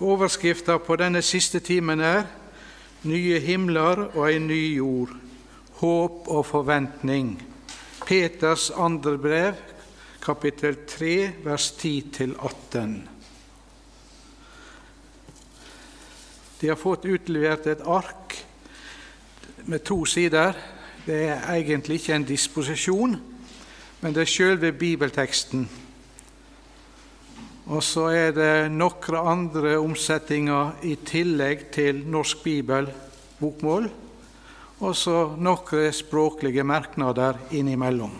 [0.00, 2.24] Overskrifta på denne siste timen er
[3.02, 5.16] 'Nye himler og ei ny jord'.
[5.72, 7.42] Håp og forventning.
[8.06, 9.54] Peters andre brev,
[10.22, 13.08] kapittel 3, vers 10-18.
[16.60, 18.46] De har fått utlevert et ark
[19.64, 20.52] med to sider.
[21.06, 23.20] Det er egentlig ikke en disposisjon,
[24.00, 25.68] men det er sjølve bibelteksten.
[27.64, 32.90] Og så er det noen andre omsetninger i tillegg til norsk bibel,
[33.38, 33.88] bokmål,
[34.84, 38.12] og så noen språklige merknader innimellom.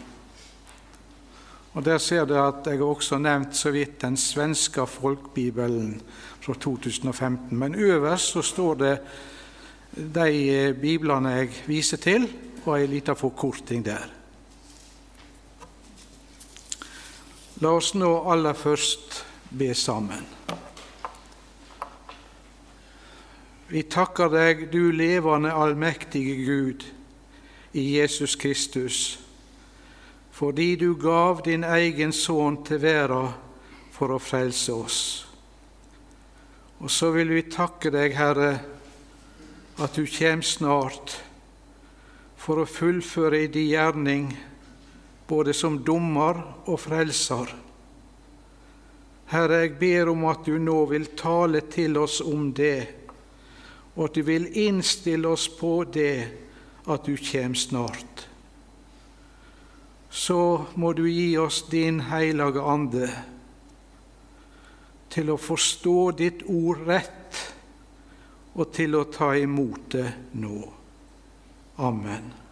[1.74, 6.00] Og Der ser du at jeg også nevnt så vidt den svenske folkebibelen
[6.40, 7.58] fra 2015.
[7.58, 8.98] Men øverst så står det
[10.14, 12.28] de biblene jeg viser til,
[12.64, 14.06] og ei lita forkorting der.
[17.60, 19.24] La oss nå aller først
[19.58, 20.24] be sammen.
[23.68, 26.84] Vi takker deg, du levende, allmektige Gud,
[27.72, 29.18] i Jesus Kristus,
[30.30, 33.32] fordi du gav din egen sønn til verden
[33.94, 35.00] for å frelse oss.
[36.82, 38.52] Og så vil vi takke deg, Herre,
[39.78, 41.16] at du kommer snart
[42.38, 44.26] for å fullføre i din gjerning,
[45.26, 47.63] både som dommer og frelser.
[49.32, 52.86] Herre, jeg ber om at du nå vil tale til oss om det,
[53.94, 56.16] og at du vil innstille oss på det
[56.90, 58.26] at du kjem snart.
[60.14, 63.08] Så må du gi oss din hellige ande
[65.14, 67.42] til å forstå ditt ord rett
[68.54, 70.08] og til å ta imot det
[70.38, 70.58] nå.
[71.82, 72.43] Amen.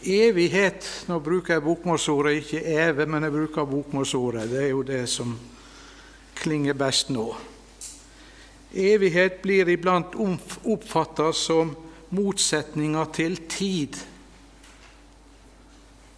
[0.00, 4.48] Evighet Nå bruker jeg bokmålsordet, ikke eve, men jeg bruker bokmålsordet.
[4.48, 5.34] Det er jo det som
[6.40, 7.26] klinger best nå.
[8.72, 11.74] Evighet blir iblant oppfattet som
[12.16, 13.98] motsetninger til tid.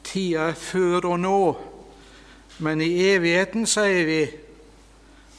[0.07, 1.43] Tida er før og nå,
[2.63, 4.23] men i evigheten, sier vi,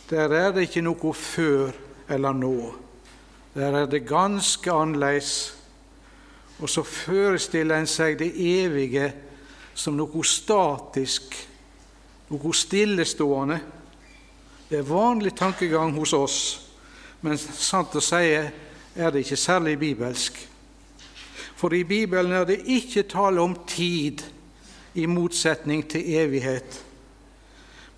[0.10, 1.72] der er det ikke noe før
[2.12, 2.56] eller nå.
[3.54, 5.54] Der er det ganske annerledes
[6.59, 9.09] og så forestiller en seg det evige
[9.74, 11.34] som noe statisk,
[12.30, 13.59] noe stillestående.
[14.69, 16.38] Det er vanlig tankegang hos oss,
[17.22, 20.38] men sant å si er det ikke særlig bibelsk.
[21.58, 24.22] For i Bibelen er det ikke tale om tid
[25.00, 26.80] i motsetning til evighet,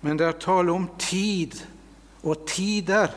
[0.00, 1.58] men det er tale om tid
[2.22, 3.12] og tider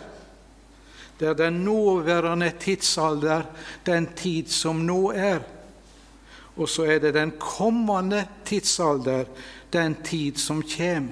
[1.20, 3.44] det er den nåværende tidsalder,
[3.86, 5.40] den tid som nå er.
[6.56, 9.26] Og så er det den kommende tidsalder,
[9.74, 11.12] den tid som kjem.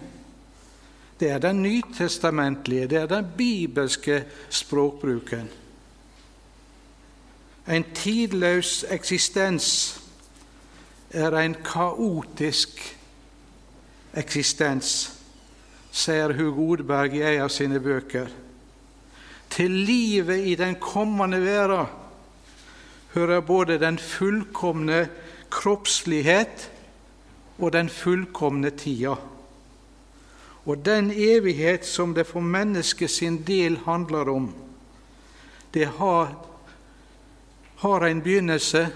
[1.20, 5.50] Det er den nytestamentlige, det er den bibelske språkbruken.
[7.68, 10.00] En tidløs eksistens
[11.10, 12.98] er en kaotisk
[14.14, 15.12] eksistens,
[15.92, 18.47] sier Hugo Odberg i en av sine bøker.
[19.50, 21.86] Til livet i den kommende verden
[23.14, 25.08] hører både den fullkomne
[25.50, 26.72] kroppslighet
[27.58, 29.16] og den fullkomne tida.
[30.66, 34.50] Og den evighet som det for mennesket sin del handler om,
[35.74, 36.36] det har,
[37.76, 38.88] har en begynnelse,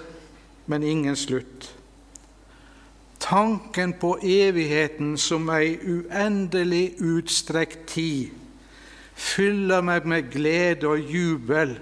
[0.65, 1.75] men ingen slutt.
[3.19, 8.40] Tanken på evigheten som ei uendelig utstrekt tid
[9.21, 11.75] fyller meg med glede og jubel,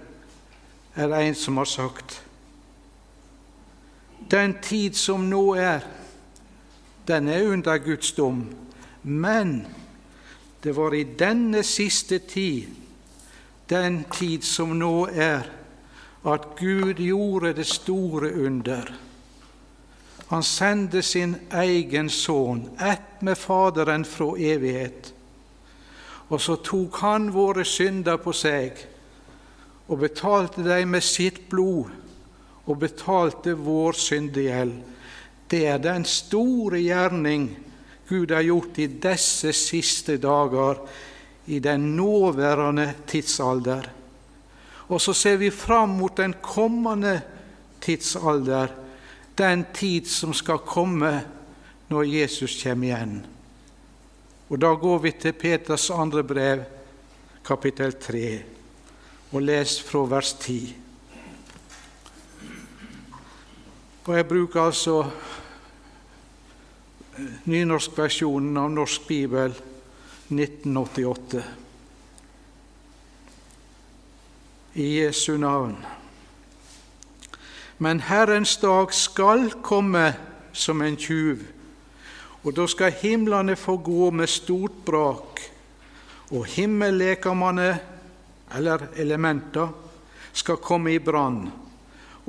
[0.96, 2.18] er det en som har sagt.
[4.30, 5.86] Den tid som nå er,
[7.08, 8.44] den er under Guds dom,
[9.04, 9.64] men
[10.64, 12.68] det var i denne siste tid,
[13.70, 15.48] den tid som nå er,
[16.28, 18.92] at Gud gjorde det store under.
[20.30, 25.14] Han sendte sin egen sønn, ett med Faderen fra evighet
[26.30, 28.78] og så tok han våre synder på seg
[29.90, 31.90] og betalte dem med sitt blod
[32.70, 34.76] og betalte vår syndegjeld.
[35.50, 37.50] Det er den store gjerning
[38.10, 40.78] Gud har gjort i disse siste dager,
[41.50, 43.90] i den nåværende tidsalder.
[44.90, 47.20] Og så ser vi fram mot den kommende
[47.82, 48.70] tidsalder,
[49.38, 51.14] den tid som skal komme
[51.90, 53.20] når Jesus kommer igjen.
[54.50, 56.64] Og Da går vi til Peters andre brev,
[57.46, 58.44] kapittel 3,
[59.32, 60.76] og leser fra vers 10.
[64.06, 65.04] Og Jeg bruker altså
[67.46, 69.54] nynorskversjonen av Norsk bibel
[70.30, 71.44] 1988.
[74.74, 75.78] I Jesu navn.
[77.78, 80.14] Men Herrens dag skal komme
[80.54, 81.46] som en tjuv,
[82.44, 85.42] og da skal himlene få gå med stort brak,
[86.32, 87.72] og himmellekamene,
[88.56, 89.74] eller elementer,
[90.34, 91.50] skal komme i brann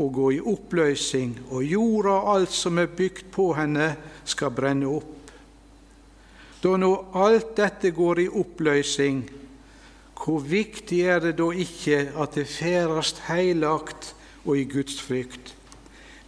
[0.00, 3.92] og gå i oppløsning, og jorda og alt som er bygd på henne,
[4.24, 5.32] skal brenne opp.
[6.60, 9.22] Da nå alt dette går i oppløsning,
[10.20, 14.12] hvor viktig er det da ikke at det ferdast heilagt
[14.44, 15.54] og i Guds frykt,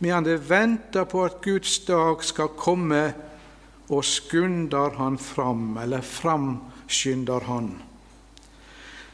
[0.00, 3.12] medan det venter på at Guds dag skal komme,
[3.93, 7.75] og skunder han fram, eller framskynder han.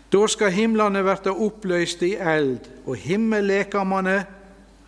[0.08, 4.20] Da skal himlene verte oppløst i eld, og himmellekamene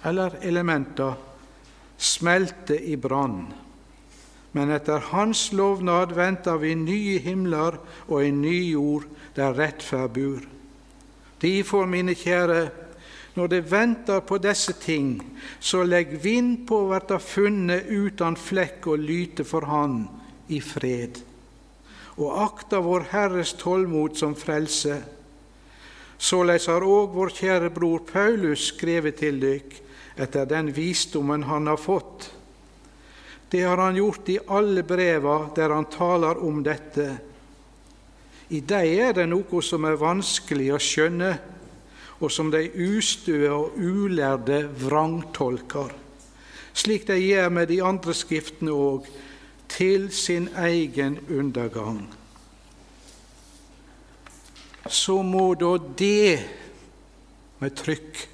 [0.06, 1.18] eller elementer
[2.00, 3.50] smelte i brann.
[4.56, 7.76] Men etter Hans lovnad venter vi nye himler
[8.08, 9.04] og en ny jord
[9.36, 10.40] der rettferd bor.
[11.40, 12.70] Derfor, mine kjære,
[13.34, 15.20] når det venter på disse ting,
[15.60, 20.02] så legg vind på å verta funnet uten flekk og lyte for Han
[20.50, 21.20] i fred.
[22.18, 24.98] Og akta vår Herres tålmod som frelse.
[26.20, 29.78] Såleis har òg vår kjære bror Paulus skrevet til dykk,
[30.20, 32.28] etter den visdommen han har fått.
[33.50, 37.06] Det har han gjort i alle breva der han taler om dette.
[38.50, 41.32] I dei er det noe som er vanskelig å skjønne,
[42.20, 45.92] og som de ustøe og ulærde vrangtolker,
[46.76, 49.08] slik de gjør med de andre skriftene òg,
[49.70, 52.02] til sin egen undergang.
[54.90, 56.40] Så må da det,
[57.60, 58.24] med trykk,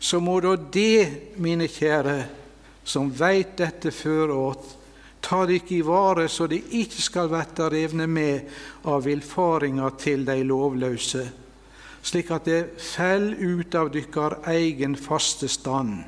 [0.00, 2.16] så må da det, mine kjære,
[2.84, 4.76] som veit dette føråt,
[5.20, 8.48] ta dykk i vare så det ikke skal verte revne med
[8.88, 11.26] av villfaringa til de lovløse,
[12.02, 16.04] slik at det fell ut av dykkar egen faste stand.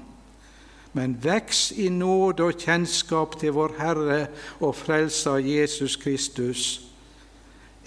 [0.93, 4.21] Men veks i nåde og kjennskap til vår Herre
[4.61, 6.81] og Frelser Jesus Kristus.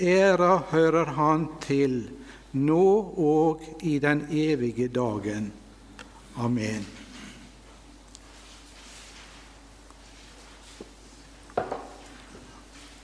[0.02, 2.10] Æra hører Han til,
[2.52, 2.88] nå
[3.18, 5.54] og i den evige dagen.
[6.38, 6.86] Amen.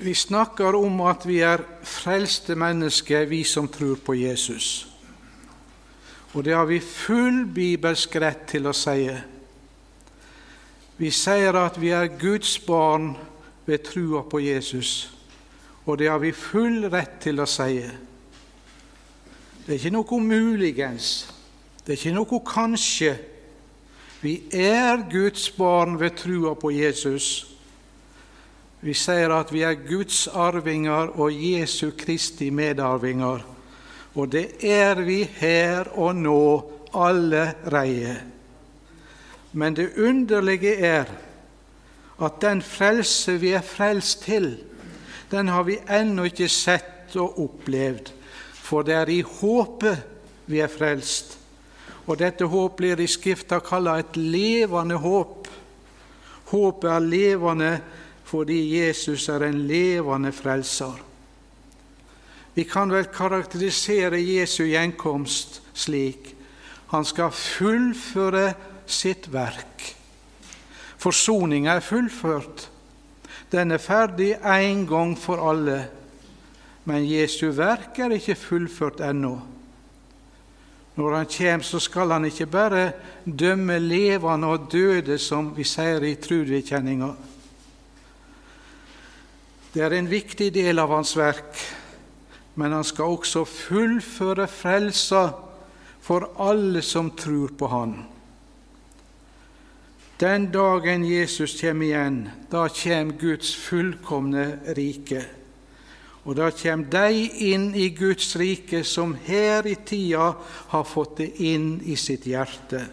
[0.01, 4.90] Vi snakker om at vi er frelste mennesker, vi som tror på Jesus.
[6.33, 9.09] Og det har vi full bibelsk rett til å si.
[11.01, 13.15] Vi sier at vi er Guds barn
[13.65, 15.11] ved trua på Jesus,
[15.85, 17.81] og det har vi full rett til å si.
[19.65, 21.11] Det er ikke noe muligens.
[21.81, 23.15] Det er ikke noe kanskje.
[24.21, 27.47] Vi er Guds barn ved trua på Jesus.
[28.81, 33.43] Vi sier at vi er Guds arvinger og Jesu Kristi medarvinger.
[34.15, 36.43] Og det er vi her og nå
[36.93, 38.15] allereie.
[39.51, 41.11] Men det underlige er
[42.21, 44.53] at den frelse vi er frelst til,
[45.31, 48.11] den har vi ennå ikke sett og opplevd,
[48.53, 50.03] for det er i håpet
[50.51, 51.37] vi er frelst.
[52.07, 55.47] Og dette håp blir i Skrifta kalla et levende håp.
[56.51, 57.71] Håpet er levende
[58.31, 61.10] fordi Jesus er en levende frelser.
[62.53, 66.35] Vi kan vel karakterisere Jesu gjenkomst slik
[66.91, 68.49] han skal fullføre
[68.83, 69.85] sitt verk.
[70.99, 72.65] Forsoninga er fullført.
[73.51, 75.85] Den er ferdig en gang for alle.
[76.83, 79.37] Men Jesu verk er ikke fullført ennå.
[80.99, 82.91] Når han kommer, så skal han ikke bare
[83.25, 87.13] dømme levende og døde, som vi sier i trudvedkjenninga.
[89.71, 91.55] Det er en viktig del av hans verk,
[92.55, 95.29] men han skal også fullføre frelsa
[96.01, 97.93] for alle som tror på Han.
[100.21, 102.17] Den dagen Jesus kommer igjen,
[102.51, 105.23] da kommer Guds fullkomne rike.
[106.25, 110.35] Og da kommer de inn i Guds rike som her i tida
[110.73, 112.83] har fått det inn i sitt hjerte.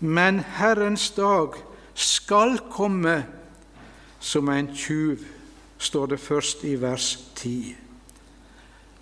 [0.00, 1.56] Men Herrens dag
[1.92, 3.18] skal komme
[4.20, 5.20] som en tjuv,
[5.78, 7.76] står det først i vers 10.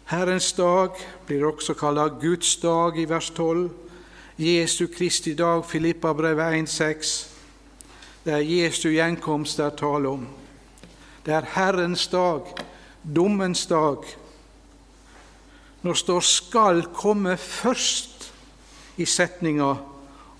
[0.05, 3.71] Herrens dag blir også kalt Guds dag i vers 12.
[4.39, 7.13] Jesu Kristi dag, Filippabrevet 1,6.
[8.25, 10.27] Det er Jesu gjenkomst det er tale om.
[11.27, 12.43] Det er Herrens dag,
[13.05, 14.05] dommens dag.
[15.83, 18.33] Når står 'skal komme' først
[18.97, 19.75] i setninga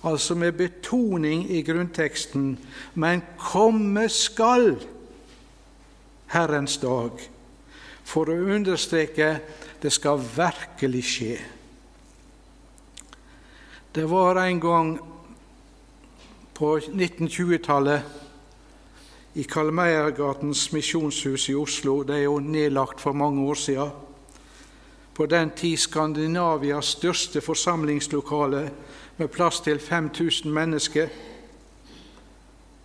[0.03, 2.59] altså med betoning i grunnteksten,
[2.93, 4.77] men komme skal
[6.33, 7.11] Herrens dag,
[8.03, 9.39] for å understreke
[9.81, 11.37] det skal virkelig skje.
[13.95, 14.99] Det var en gang
[16.55, 18.01] på 1920-tallet
[19.35, 22.03] i Kalmeiergatens misjonshus i Oslo.
[22.07, 23.89] Det er jo nedlagt for mange år siden.
[25.15, 28.71] På den tid Skandinavias største forsamlingslokale
[29.17, 31.07] med plass til 5000 mennesker.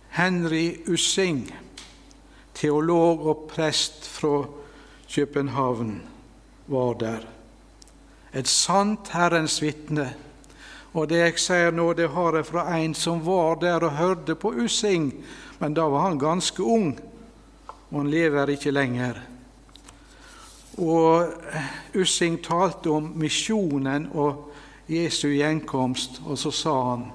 [0.09, 1.51] Henry Ussing,
[2.53, 4.45] teolog og prest fra
[5.11, 6.01] København,
[6.67, 7.25] var der.
[8.33, 10.13] Et sant Herrens vitne.
[10.93, 14.35] Og det jeg sier nå, det har jeg fra en som var der og hørte
[14.35, 15.11] på Ussing,
[15.59, 16.95] men da var han ganske ung,
[17.91, 19.21] og han lever ikke lenger.
[20.79, 21.31] Og
[21.95, 24.51] Ussing talte om misjonen og
[24.91, 27.07] Jesu gjenkomst, og så sa han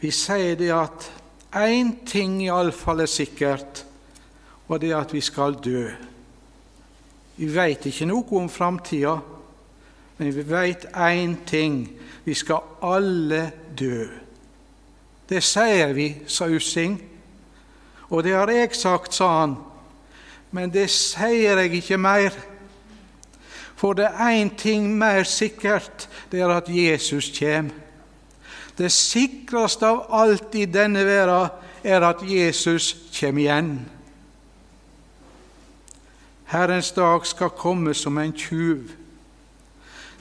[0.00, 1.10] Vi sier det at
[1.54, 3.84] én ting iallfall er sikkert,
[4.68, 5.88] og det at vi skal dø.
[7.36, 9.16] Vi veit ikke noe om framtida,
[10.18, 11.86] men vi veit én ting
[12.24, 14.06] vi skal alle dø.
[15.28, 16.98] Det sier vi, sa Ussing.
[18.12, 19.56] Og det har jeg sagt, sa han,
[20.52, 22.34] men det sier jeg ikke mer.
[23.76, 27.72] For det er én ting mer sikkert, det er at Jesus kommer.
[28.78, 31.50] Det sikreste av alt i denne verden
[31.84, 33.72] er at Jesus kommer igjen.
[36.52, 38.92] Herrens dag skal komme som en tjuv.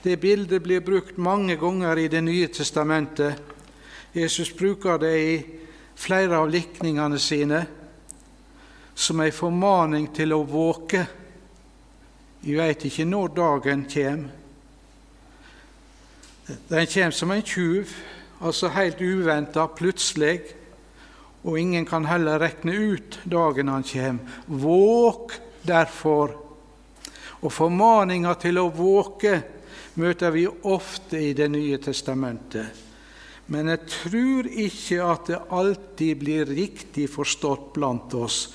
[0.04, 3.36] Det bildet blir brukt mange ganger i Det nye testamentet.
[4.14, 5.46] Jesus bruker det i
[5.96, 7.66] flere av likningene sine
[8.96, 11.06] som en formaning til å våke
[12.42, 14.24] vi veit ikke når dagen kjem.
[16.72, 17.92] Den kjem som en tjuv,
[18.42, 20.40] altså helt uventa, plutselig,
[21.44, 24.18] og ingen kan heller rekne ut dagen han kjem.
[24.48, 26.36] Våk derfor.
[27.41, 29.39] Og formaninga til å våke
[30.00, 32.88] møter vi ofte i Det nye testamentet.
[33.51, 38.46] Men jeg tror ikke at det alltid blir riktig forstått blant oss.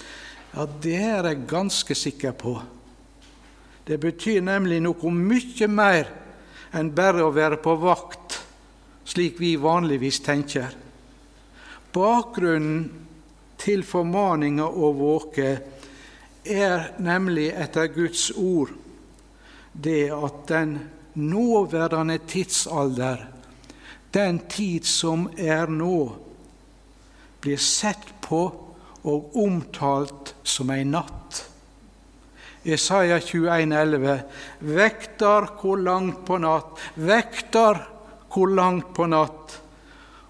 [0.54, 2.54] Ja, det er jeg ganske sikker på.
[3.84, 6.08] Det betyr nemlig noe mye mer
[6.72, 8.38] enn bare å være på vakt,
[9.06, 10.72] slik vi vanligvis tenker.
[11.92, 12.88] Bakgrunnen
[13.60, 15.52] til formaninga å våke
[16.46, 18.72] er nemlig etter Guds ord
[19.72, 20.78] det at den
[21.14, 23.26] nåværende tidsalder,
[24.14, 25.98] den tid som er nå,
[27.40, 28.40] blir sett på
[29.06, 31.42] og omtalt som ei natt.
[32.66, 34.16] Jesaja 21,11.:
[34.58, 36.80] Vekter, hvor langt på natt?
[36.96, 37.78] Vekter,
[38.32, 39.60] hvor langt på natt?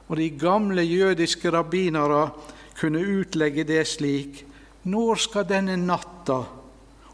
[0.08, 2.28] Og de gamle jødiske rabbinere
[2.76, 4.44] kunne utlegge det slik:"
[4.87, 6.40] Når skal denne natta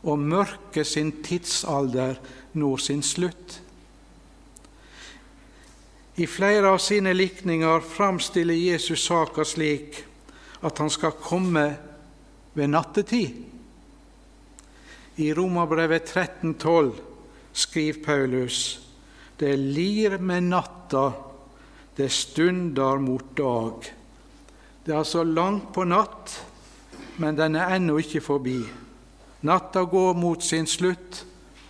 [0.02, 2.18] og mørket sin tidsalder
[2.58, 3.60] nå sin slutt?
[6.20, 10.02] I flere av sine likninger framstiller Jesus saka slik
[10.60, 11.64] at han skal komme
[12.52, 13.40] ved nattetid.
[15.16, 16.92] I Romerbrevet 13,12
[17.52, 18.60] skriver Paulus
[19.42, 21.12] det lir med natta,
[21.96, 23.88] det stunder mot dag.
[24.84, 26.36] Det er altså langt på natt,
[27.22, 28.58] men den er ennå ikke forbi.
[29.46, 31.22] Natta går mot sin slutt,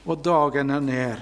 [0.09, 1.21] og dagen er nær.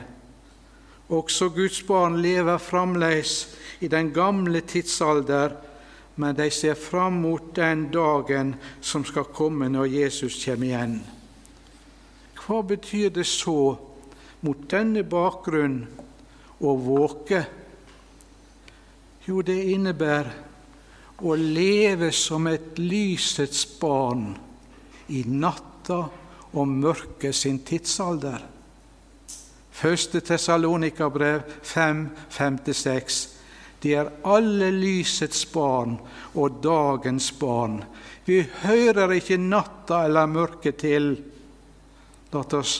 [1.10, 3.49] Også Guds barn lever fremdeles
[3.82, 5.56] i den gamle tidsalder,
[6.16, 11.00] men de ser fram mot den dagen som skal komme når Jesus kommer igjen.
[12.38, 13.75] Hva betyr det så
[14.46, 15.82] mot denne bakgrunn
[16.60, 17.42] å våke?
[19.26, 20.50] Jo, det innebærer
[21.20, 24.30] å leve som et lysets barn
[25.12, 26.04] i natta
[26.50, 28.40] og mørket sin tidsalder.
[29.80, 33.20] Første Tessalonika-brev 5.56.
[33.80, 35.96] De er alle lysets barn
[36.36, 37.78] og dagens barn.
[38.26, 41.14] Vi hører ikke natta eller mørket til.
[42.30, 42.74] La oss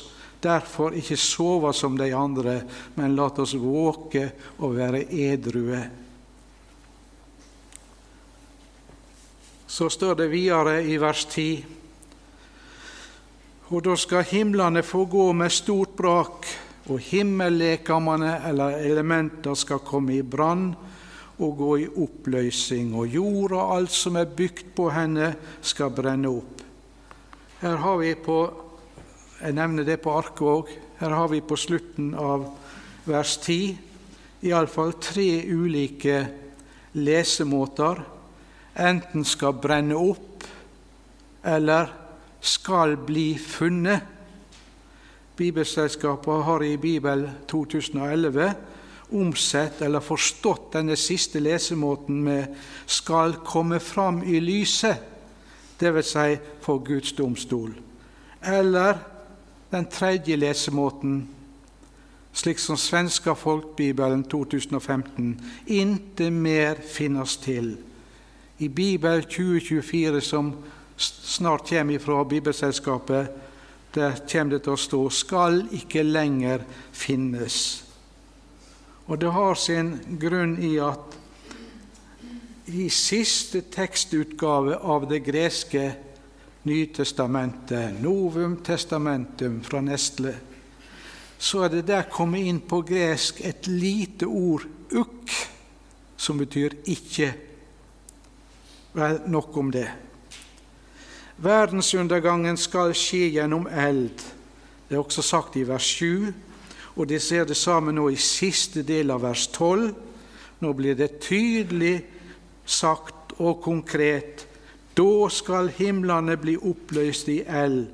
[0.45, 2.61] derfor ikke sove som de andre,
[2.95, 4.27] men la oss våke
[4.61, 5.81] og være edrue.
[9.71, 11.65] Så står det videre i vers 10.
[13.71, 16.49] Og da skal himlene få gå med stort brak,
[16.91, 20.73] og himmellekamene eller elementer skal komme i brann
[21.39, 25.31] og gå i oppløsning, og jord og alt som er bygd på henne,
[25.63, 26.67] skal brenne opp.
[27.63, 28.41] Her har vi på
[29.41, 30.71] jeg nevner det på arket òg.
[30.99, 32.43] Her har vi på slutten av
[33.07, 33.79] vers 10
[34.51, 36.25] iallfall tre ulike
[36.99, 38.03] lesemåter
[38.75, 40.45] enten skal brenne opp
[41.43, 41.93] eller
[42.41, 44.01] skal bli funnet.
[45.37, 48.53] Bibelselskapet har i Bibel 2011
[49.11, 52.55] omsett eller forstått denne siste lesemåten med
[52.87, 55.01] 'skal komme fram i lyset',
[55.81, 56.13] dvs.
[56.13, 57.75] Si for Guds domstol.
[58.43, 58.99] Eller
[59.71, 61.29] den tredje lesemåten,
[62.33, 67.90] slik som svenska Folkbibelen 2015, 'Inte mer finnes til'.
[68.61, 70.53] I Bibel 2024, som
[70.97, 73.29] snart kommer fra Bibelselskapet,
[73.95, 76.61] der kommer det til å stå 'skal ikke lenger
[76.93, 77.83] finnes'.
[79.07, 81.17] Og det har sin grunn i at
[82.67, 85.95] i siste tekstutgave av det greske
[86.63, 90.35] Nytestamentet, Novum Testamentum fra Nestle,
[91.39, 95.31] så er det der kommet inn på gresk et lite ord, uk,
[96.17, 97.50] som betyr ikke.
[98.93, 99.89] Vel, nok om det.
[101.41, 104.23] Verdensundergangen skal skje gjennom eld.
[104.89, 106.33] Det er også sagt i vers 7
[107.01, 109.91] og de ser det samme nå i siste del av vers 12.
[110.61, 111.97] Nå blir det tydelig
[112.69, 114.47] sagt og konkret
[114.99, 117.87] da skal himlene bli oppløst i eld,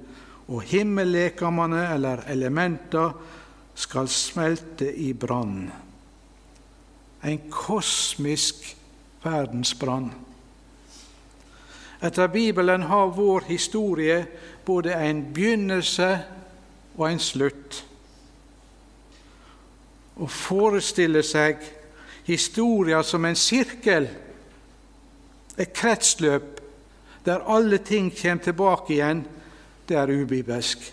[0.49, 3.13] og himmellekamene, eller elementer,
[3.77, 5.69] skal smelte i brann.
[7.23, 8.73] En kosmisk
[9.23, 10.09] verdensbrann.
[12.07, 14.21] Etter Bibelen har vår historie
[14.67, 16.11] både en begynnelse
[16.97, 17.83] og en slutt
[20.17, 21.61] å forestille seg
[22.27, 24.09] historien som en sirkel,
[25.57, 26.61] et kretsløp
[27.27, 29.25] der alle ting kommer tilbake igjen,
[29.89, 30.93] det er ubibelsk.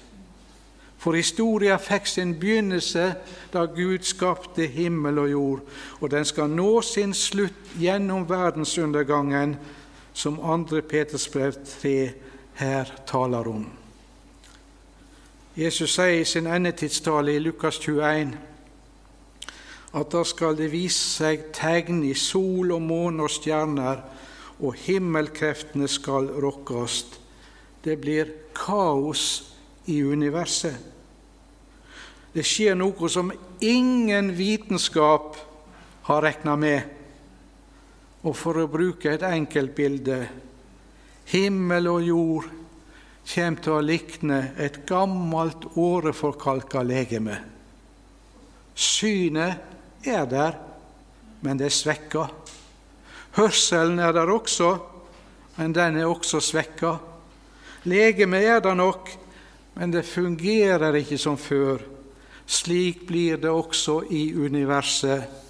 [0.97, 3.09] For historien fikk sin begynnelse
[3.51, 5.63] da Gud skapte himmel og jord,
[5.99, 9.57] og den skal nå sin slutt gjennom verdensundergangen,
[10.13, 10.81] som 2.
[10.81, 12.11] Peters brev 3
[12.55, 13.65] her taler om.
[15.57, 18.33] Jesus sier i sin endetidstale i Lukas 21
[19.93, 23.99] at da skal det vise seg tegn i sol og måne og stjerner,
[24.63, 27.03] og himmelkreftene skal rokkes.
[27.85, 29.53] Det blir kaos
[29.85, 30.73] i universet.
[32.33, 33.29] Det skjer noe som
[33.61, 35.37] ingen vitenskap
[36.07, 36.81] har regna med.
[38.23, 40.19] Og for å bruke et enkelt bilde
[41.31, 42.51] himmel og jord
[43.23, 47.37] kommer til å likne et gammelt, åreforkalka legeme.
[48.75, 50.57] Synet er der,
[51.43, 52.27] men det er svekka.
[53.37, 54.73] Hørselen er der også,
[55.57, 56.97] men den er også svekka.
[57.89, 59.09] Legemet er der nok,
[59.75, 61.81] men det fungerer ikke som før.
[62.45, 65.42] Slik blir det også i universet.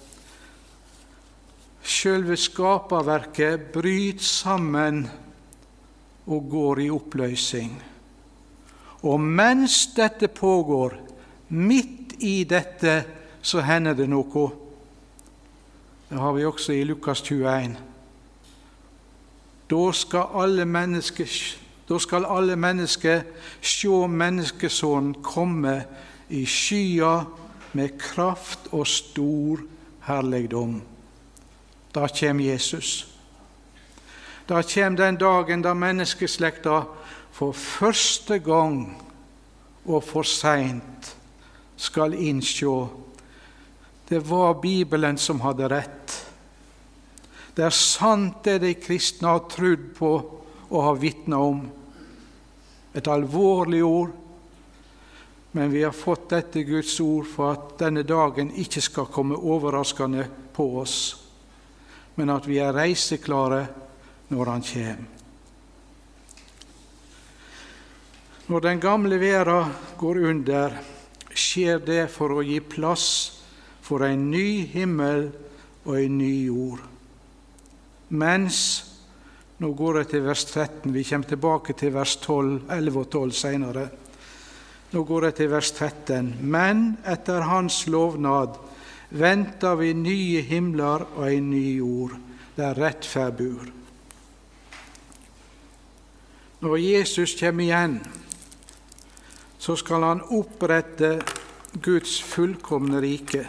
[1.84, 5.02] Sjølve skaperverket bryter sammen
[6.26, 7.74] og går i oppløsning.
[9.04, 10.96] Og mens dette pågår,
[11.48, 12.94] midt i dette
[13.44, 14.46] så hender det noe.
[16.08, 17.76] Det har vi også i Lukas 21.
[19.68, 21.28] Da skal alle mennesker,
[21.98, 23.22] skal alle mennesker
[23.60, 25.76] se Menneskesonen komme
[26.30, 27.24] i skya
[27.72, 29.60] med kraft og stor
[30.06, 30.80] herligdom.
[31.94, 33.06] Da kommer Jesus.
[34.46, 36.82] Da kommer den dagen da menneskeslekta
[37.32, 38.82] for første gang
[39.84, 41.14] og for seint
[41.76, 43.04] skal innsjå
[44.08, 46.12] det var Bibelen som hadde rett.
[47.54, 50.10] Det er sant det de kristne har trudd på
[50.68, 51.62] og har vitna om.
[52.94, 54.12] Et alvorlig ord,
[55.52, 60.26] men vi har fått dette Guds ord for at denne dagen ikke skal komme overraskende
[60.54, 60.98] på oss,
[62.14, 63.64] men at vi er reiseklare
[64.30, 65.10] når Han kommer.
[68.44, 69.60] Når den gamle verda
[69.96, 70.74] går under,
[71.32, 73.06] skjer det for å gi plass
[73.84, 75.30] for en ny himmel
[75.84, 76.82] og en ny jord.
[78.12, 78.58] Mens
[79.62, 80.90] Nå går jeg til vers 13.
[80.90, 83.84] Vi kommer tilbake til vers 12, 11 og 12 senere.
[84.90, 86.32] Nå går jeg til vers 13.
[86.42, 88.58] Men etter Hans lovnad
[89.14, 92.16] venter vi nye himler og en ny jord,
[92.56, 93.70] der rettferd bor.
[96.64, 97.98] Når Jesus kommer igjen,
[99.58, 101.18] så skal han opprette
[101.82, 103.44] Guds fullkomne rike.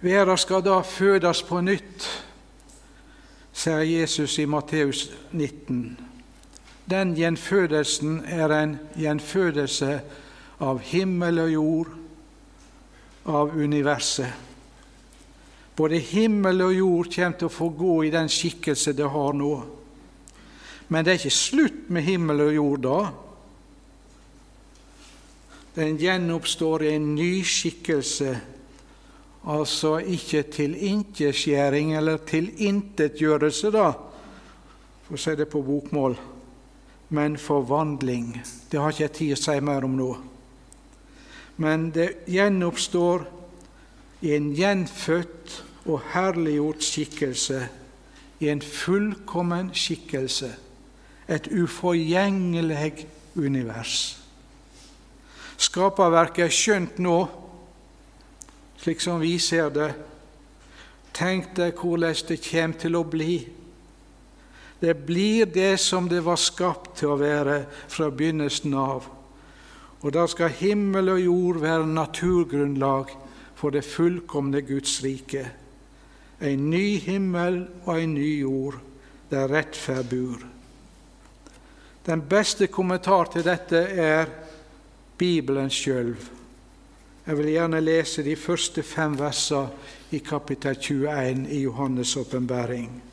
[0.00, 2.06] Verda skal da fødes på nytt,
[3.52, 6.07] sier Jesus i Matteus 19.
[6.88, 10.00] Den gjenfødelsen er en gjenfødelse
[10.64, 11.90] av himmel og jord,
[13.28, 14.30] av universet.
[15.76, 19.52] Både himmel og jord kommer til å få gå i den skikkelse det har nå.
[20.88, 23.00] Men det er ikke slutt med himmel og jord da.
[25.76, 28.32] Den gjenoppstår i en ny skikkelse,
[29.44, 33.92] altså ikke tilintetgjøring eller tilintetgjørelse, da,
[35.04, 36.16] for å si det på bokmål,
[37.08, 38.42] men forvandling.
[38.72, 40.10] Det har ikke jeg tid å si mer om nå.
[41.58, 43.24] Men det gjenoppstår
[44.20, 45.56] i en gjenfødt
[45.88, 47.64] og herliggjort skikkelse,
[48.38, 50.52] i en fullkommen skikkelse,
[51.28, 54.18] et uforgjengelig univers.
[55.58, 57.16] Skaperverket er skjønt nå,
[58.78, 59.90] slik som vi ser det.
[61.18, 63.32] Tenk deg hvordan det kommer til å bli.
[64.80, 69.08] Det blir det som det var skapt til å være fra begynnelsen av.
[70.00, 73.10] Og da skal himmel og jord være naturgrunnlag
[73.58, 75.42] for det fullkomne Guds rike.
[76.38, 78.78] En ny himmel og en ny jord
[79.32, 80.44] der rettferd bor.
[82.06, 84.30] Den beste kommentar til dette er
[85.18, 86.14] Bibelen sjøl.
[87.26, 93.07] Jeg vil gjerne lese de første fem versene i kapittel 21 i Johannes' åpenbaring.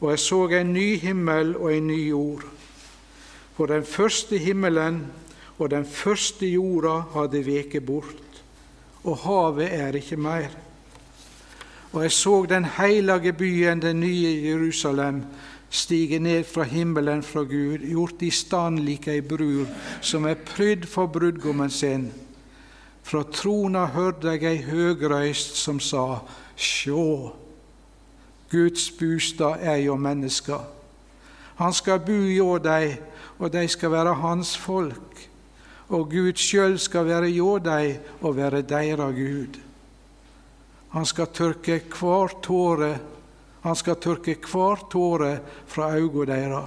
[0.00, 2.44] Og jeg så en ny himmel og en ny jord.
[3.56, 5.06] For den første himmelen
[5.58, 8.42] og den første jorda hadde veket bort,
[9.04, 10.50] og havet er ikke mer.
[11.92, 15.22] Og jeg så den hellige byen, den nye Jerusalem,
[15.70, 19.66] stige ned fra himmelen fra Gud, gjort i stand lik ei brud
[20.00, 22.10] som er prydd for brudgommen sin.
[23.02, 26.20] Fra trona hørte jeg ei høg røyst som sa,
[26.56, 27.32] Sjå,
[28.56, 30.64] Guds bostad er jo mennesker.
[31.60, 32.96] Han skal bo hjå dei,
[33.38, 35.20] og de skal være hans folk.
[35.92, 39.60] Og Gud sjøl skal være hjå dei og være deira Gud.
[40.96, 42.94] Han skal tørke hver tåre
[43.66, 45.32] han skal tørke hver tåre
[45.66, 46.62] fra auga deira.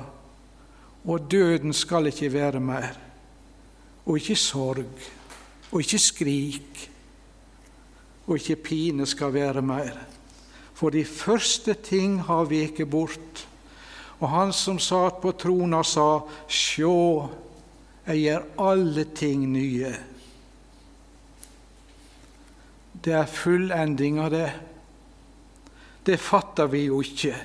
[1.07, 2.97] Og døden skal ikke være mer.
[4.03, 5.05] Og ikke sorg,
[5.71, 6.89] og ikke skrik,
[8.27, 9.95] og ikke pine skal være mer.
[10.79, 13.43] For de første ting har veket bort.
[14.19, 17.27] Og han som satt på trona, sa, Sjå,
[18.07, 19.91] jeg gjør alle ting nye.
[22.99, 24.47] Det er fullendinga, det.
[26.07, 27.35] Det fatter vi jo ikke.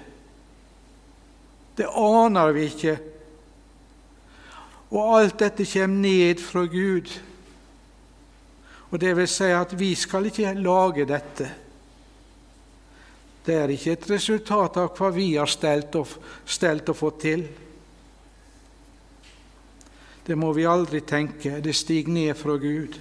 [1.75, 2.95] Det aner vi ikke.
[4.95, 7.11] Og alt dette kommer ned fra Gud.
[8.91, 11.51] Og det vil si at vi skal ikke lage dette.
[13.45, 16.15] Det er ikke et resultat av hva vi har stelt og,
[16.49, 17.45] stelt og fått til.
[20.25, 21.59] Det må vi aldri tenke.
[21.61, 22.97] Det stiger ned fra Gud.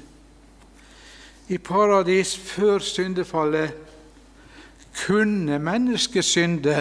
[1.47, 3.71] I paradis før syndefallet
[5.05, 6.75] kunne mennesket synde.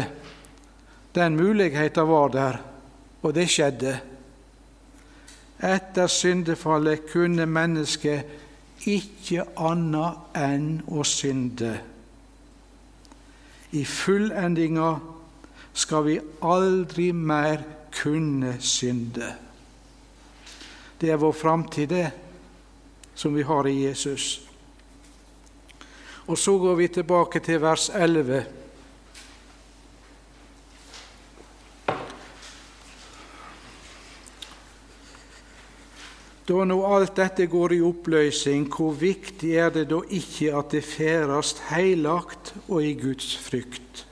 [1.14, 2.58] Den muligheten var der,
[3.22, 3.94] og det skjedde.
[5.62, 11.76] Etter syndefallet kunne mennesket ikke annet enn å synde.
[13.72, 14.96] I fullendinga
[15.72, 19.32] skal vi aldri mer kunne synde.
[21.00, 22.10] Det er vår framtid, det,
[23.14, 24.42] som vi har i Jesus.
[26.26, 28.44] Og så går vi tilbake til vers 11.
[36.52, 40.82] Da nå alt dette går i oppløsning, hvor viktig er det da ikke at det
[40.84, 44.02] feres heilagt og i Guds frykt?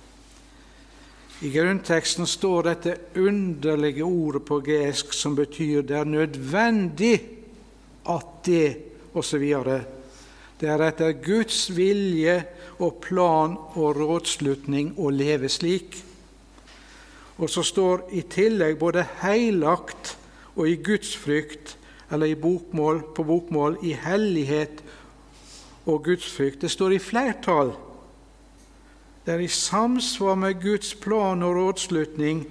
[1.45, 7.21] I grunnteksten står dette underlige ordet på gresk som betyr 'det er nødvendig
[8.09, 8.77] at det'
[9.15, 9.45] osv.
[10.61, 12.45] Det er etter Guds vilje
[12.79, 16.05] og plan og rådslutning å leve slik.
[17.37, 20.17] Og så står i tillegg både heilagt
[20.57, 21.77] og i Guds frykt,
[22.11, 24.83] eller bokmål, på bokmål i hellighet
[25.87, 26.61] og Guds frykt.
[26.63, 27.73] Det står i flertall.
[29.25, 32.45] Det er i samsvar med Guds plan og rådslutning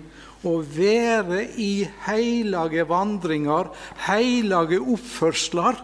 [0.48, 3.72] å være i heilage vandringer,
[4.06, 5.82] heilage oppførsler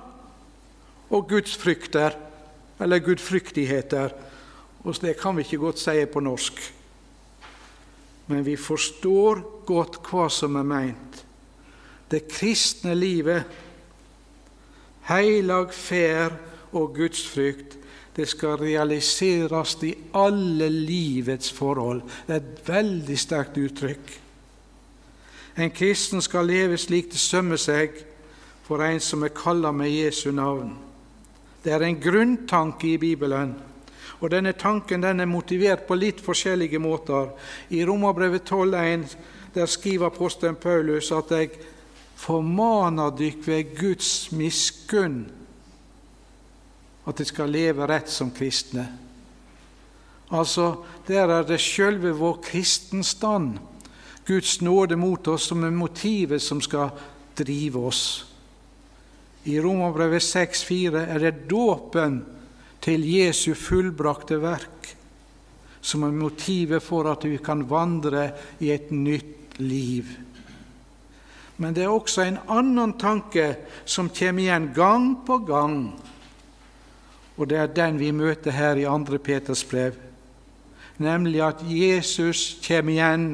[1.11, 2.15] og gudsfrykter,
[2.79, 4.15] eller gudfryktigheter.
[4.85, 6.59] Og det kan vi ikke godt si på norsk.
[8.27, 11.21] Men vi forstår godt hva som er meint.
[12.09, 13.45] Det kristne livet,
[15.09, 16.37] heilag ferd
[16.75, 17.77] og gudsfrykt,
[18.15, 22.01] det skal realiseres i alle livets forhold.
[22.27, 24.13] Det er et veldig sterkt uttrykk.
[25.57, 27.95] En kristen skal leve slik det sømmer seg
[28.65, 30.73] for en som er kalla med Jesu navn.
[31.63, 33.55] Det er en grunntanke i Bibelen.
[34.19, 37.33] Og Denne tanken den er motivert på litt forskjellige måter.
[37.69, 39.15] I Romerbrevet 12,1
[39.55, 41.49] der skriver apostelen Paulus at jeg
[42.15, 45.25] formaner dykk ved Guds miskunn
[47.05, 48.85] at de skal leve rett som kristne.
[50.33, 50.71] Altså,
[51.05, 53.59] der er det sjølve vår kristenstand,
[54.25, 56.95] Guds nåde mot oss, som er motivet som skal
[57.37, 58.25] drive oss.
[59.45, 62.23] I Romerbrevet 6,4 er det dåpen
[62.81, 64.95] til Jesu fullbrakte verk
[65.85, 68.31] som er motivet for at vi kan vandre
[68.63, 70.07] i et nytt liv.
[71.57, 73.53] Men det er også en annen tanke
[73.85, 75.77] som kommer igjen gang på gang,
[77.35, 79.19] og det er den vi møter her i 2.
[79.23, 79.95] Peters brev,
[80.97, 83.29] nemlig at Jesus kommer igjen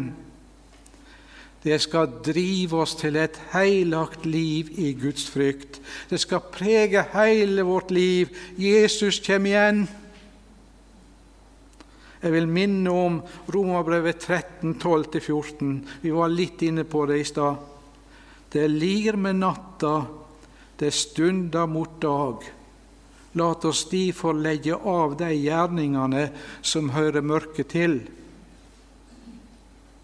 [1.62, 5.78] det skal drive oss til et heilagt liv i Guds frykt.
[6.10, 8.32] Det skal prege hele vårt liv.
[8.58, 9.84] Jesus kommer igjen.
[12.22, 13.20] Jeg vil minne om
[13.54, 15.78] Romerbrevet 13, 12-14.
[16.02, 17.71] Vi var litt inne på det i stad.
[18.52, 20.06] Det lir med natta,
[20.78, 22.44] det stunder mot dag.
[23.40, 26.26] Lat oss difor legge av de gjerningene
[26.62, 28.02] som hører mørket til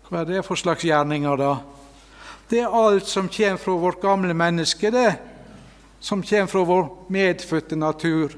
[0.08, 1.58] hva er det for slags gjerninger, da?
[2.48, 5.18] Det er alt som kommer fra vårt gamle menneske, det.
[6.00, 8.38] Som kommer fra vår medfødte natur,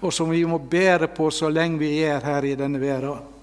[0.00, 3.35] og som vi må bære på så lenge vi er her i denne verden.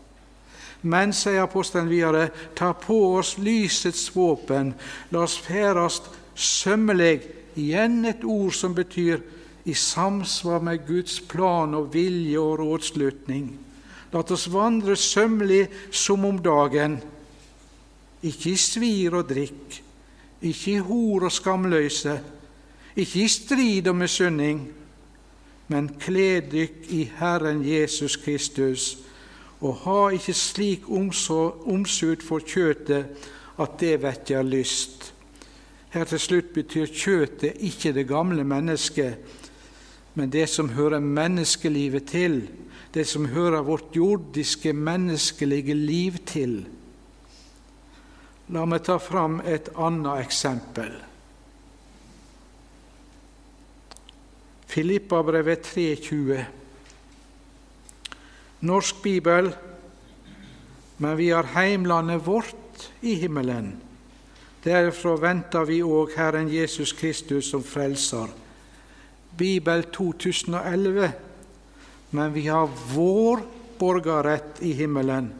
[0.84, 4.74] Men, sier apostelen videre, ta på oss lysets våpen,
[5.12, 7.22] la oss ferdast sømmelig.
[7.56, 9.22] Igjen et ord som betyr
[9.69, 13.48] i samsvar med Guds plan og vilje og rådslutning.
[14.13, 17.00] La oss vandre sømmelig som om dagen,
[18.24, 19.80] ikke i svir og drikk,
[20.43, 22.17] ikke i hor og skamløse,
[22.96, 24.67] ikke i strid og misunning,
[25.72, 28.98] men kle dykk i Herren Jesus Kristus,
[29.63, 33.30] og ha ikke slik omsut for kjøtet
[33.62, 35.12] at det vekker lyst.
[35.93, 39.19] Her til slutt betyr kjøtet ikke det gamle mennesket,
[40.17, 42.41] men det som hører menneskelivet til,
[42.93, 46.60] det som hører vårt jordiske, menneskelige liv til.
[48.54, 50.91] La meg ta fram et annet eksempel.
[54.73, 56.43] Filippabrevet 3,20.
[58.63, 59.52] Norsk bibel,
[60.97, 63.73] men vi har heimlandet vårt i himmelen.
[64.63, 68.32] Derfra venter vi òg Herren Jesus Kristus som frelser.
[69.36, 71.12] Bibel 2011
[72.13, 73.39] men vi har vår
[73.78, 75.34] borgerrett i himmelen.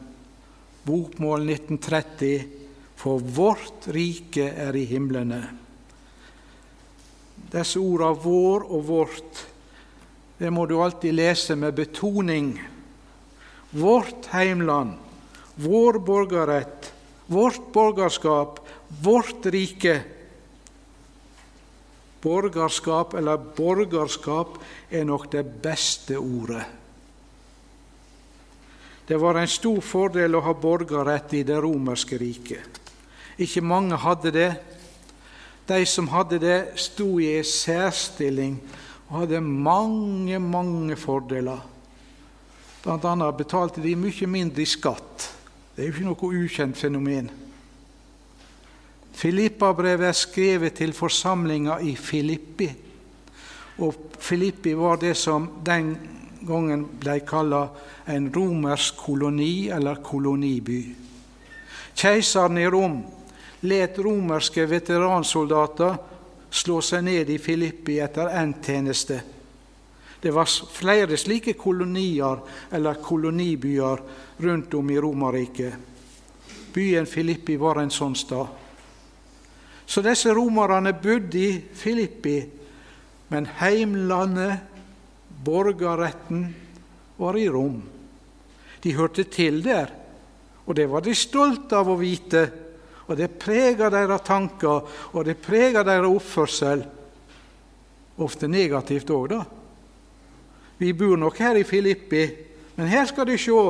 [0.82, 2.44] Bokmål 1930,
[2.96, 5.38] for vårt rike er i himlene.
[7.52, 9.46] Disse ordene 'vår' og 'vårt'
[10.38, 12.58] det må du alltid lese med betoning.
[13.74, 14.94] Vårt heimland,
[15.54, 16.92] vår borgerrett,
[17.26, 18.60] vårt borgerskap,
[19.02, 20.02] vårt rike
[22.24, 24.56] Borgerskap eller borgerskap
[24.88, 26.62] er nok det beste ordet.
[29.04, 32.80] Det var en stor fordel å ha borgerrett i det romerske riket.
[33.36, 34.48] Ikke mange hadde det.
[35.68, 38.56] De som hadde det, sto i en særstilling
[39.10, 41.60] og hadde mange, mange fordeler.
[42.84, 45.30] Annet betalte de mye mindre i skatt.
[45.74, 47.30] Det er jo ikke noe ukjent fenomen.
[49.14, 52.68] Filippabrevet er skrevet til forsamlinga i Filippi.
[53.82, 55.94] Og Filippi var det som den
[56.44, 57.64] gangen ble kalla
[58.10, 60.80] en romersk koloni eller koloniby.
[61.94, 62.98] Keiseren i Rom
[63.64, 65.96] let romerske veteransoldater
[66.54, 69.22] slå seg ned i Filippi etter endt tjeneste.
[70.24, 72.38] Det var flere slike kolonier
[72.72, 73.98] eller kolonibyer
[74.36, 75.74] rundt om i Romerriket.
[76.72, 78.46] Byen Filippi var en sånn stad.
[79.84, 82.38] Så disse romerne bodde i Filippi,
[83.28, 84.62] men heimlandet,
[85.44, 86.46] borgerretten,
[87.20, 87.82] var i Rom.
[88.80, 89.92] De hørte til der,
[90.64, 92.46] og det var de stolte av å vite.
[93.12, 96.86] Og det preger deres tanker, og det preger deres oppførsel.
[98.24, 99.42] Ofte negativt òg, da.
[100.78, 102.24] Vi bor nok her i Filippi,
[102.76, 103.60] men her skal de sjå.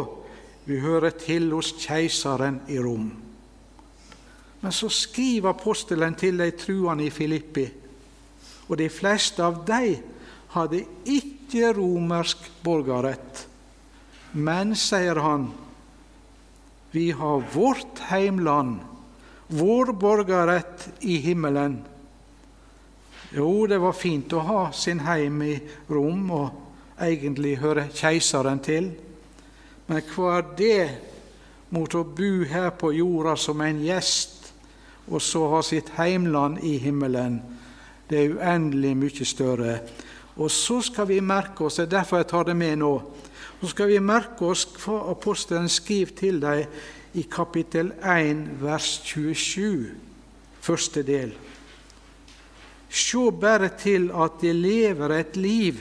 [0.64, 3.11] Vi hører til hos keiseren i Rom.
[4.64, 7.67] Men så skriver apostelen til de truende i Filippi,
[8.69, 10.01] og de fleste av dem
[10.55, 13.45] hadde ikke romersk borgerrett.
[14.33, 15.51] Men, sier han,
[16.95, 18.81] vi har vårt heimland,
[19.53, 21.77] vår borgerrett i himmelen.
[23.35, 25.55] Jo, det var fint å ha sin heim i
[25.90, 26.63] Rom og
[27.07, 28.90] egentlig hører keiseren til,
[29.87, 30.85] men hva er det
[31.75, 34.53] mot å bo her på jorda som en gjest,
[35.11, 37.40] og så ha sitt heimland i himmelen?
[38.09, 39.79] Det er uendelig mye større.
[40.37, 42.95] Og så skal vi merke oss, det er derfor jeg tar det med nå,
[43.61, 46.64] så skal vi merke oss hva apostelen skriver til dem
[47.14, 49.93] i kapittel 1, vers 27,
[50.61, 51.33] første del.
[52.95, 55.79] Se bare til at de lever et liv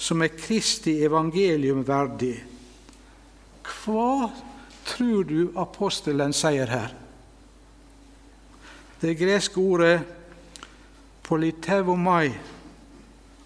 [0.00, 2.38] som er Kristi evangelium verdig.
[3.60, 4.30] Hva
[4.88, 6.94] tror du apostelen sier her?
[9.00, 10.00] Det greske ordet
[11.24, 12.32] politevomai,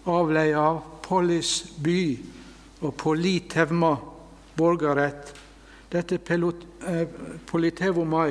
[0.07, 2.01] avleia av polis by
[2.81, 3.93] og politevma,
[4.55, 5.31] borgerrett.
[5.91, 7.07] Dette eh,
[7.47, 8.29] politevomai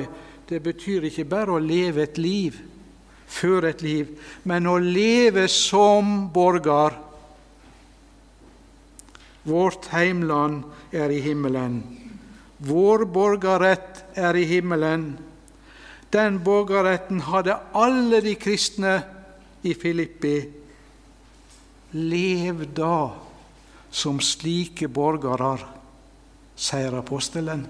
[0.49, 2.57] det betyr ikke bare å leve et liv
[3.35, 4.11] føre et liv,
[4.43, 6.95] men å leve som borger.
[9.45, 11.83] Vårt heimland er i himmelen.
[12.57, 15.11] Vår borgerrett er i himmelen.
[16.09, 18.95] Den borgerretten hadde alle de kristne
[19.61, 20.37] i Filippi.
[21.95, 23.13] Lev da
[23.95, 25.55] som slike borgere,
[26.55, 27.67] sier apostelen.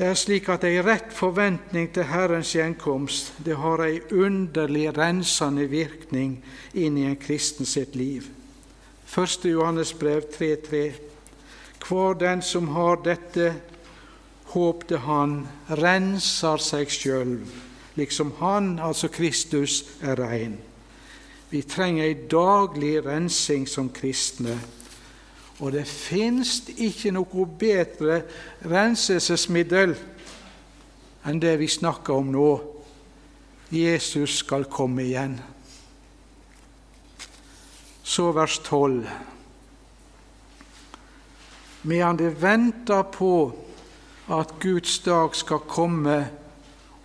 [0.00, 5.66] Det er slik at ei rett forventning til Herrens gjenkomst det har ei underlig rensende
[5.68, 6.38] virkning
[6.72, 8.30] inn i en kristen sitt liv.
[9.12, 9.44] 1.
[9.44, 10.80] Johannes brev 3.3.
[11.84, 13.50] Hver den som har dette
[14.54, 15.36] håp til Han,
[15.68, 17.36] renser seg sjøl,
[18.00, 20.56] liksom Han, altså Kristus, er rein.
[21.52, 24.56] Vi trenger ei daglig rensing som kristne.
[25.60, 28.22] Og det fins ikke noe bedre
[28.64, 29.94] renselsesmiddel
[31.28, 32.50] enn det vi snakker om nå.
[33.70, 35.36] Jesus skal komme igjen.
[38.02, 39.04] Så vers 12.
[41.82, 43.34] Medan det venter på
[44.30, 46.18] at Guds dag skal komme,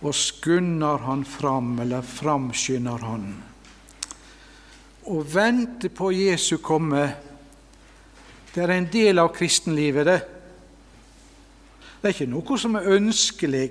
[0.00, 3.30] og skunder han fram, eller framskynder han.
[5.06, 7.06] Å vente på Jesu komme
[8.56, 10.20] det er en del av kristenlivet, det.
[12.00, 13.66] Det er ikke noe som er ønskelig,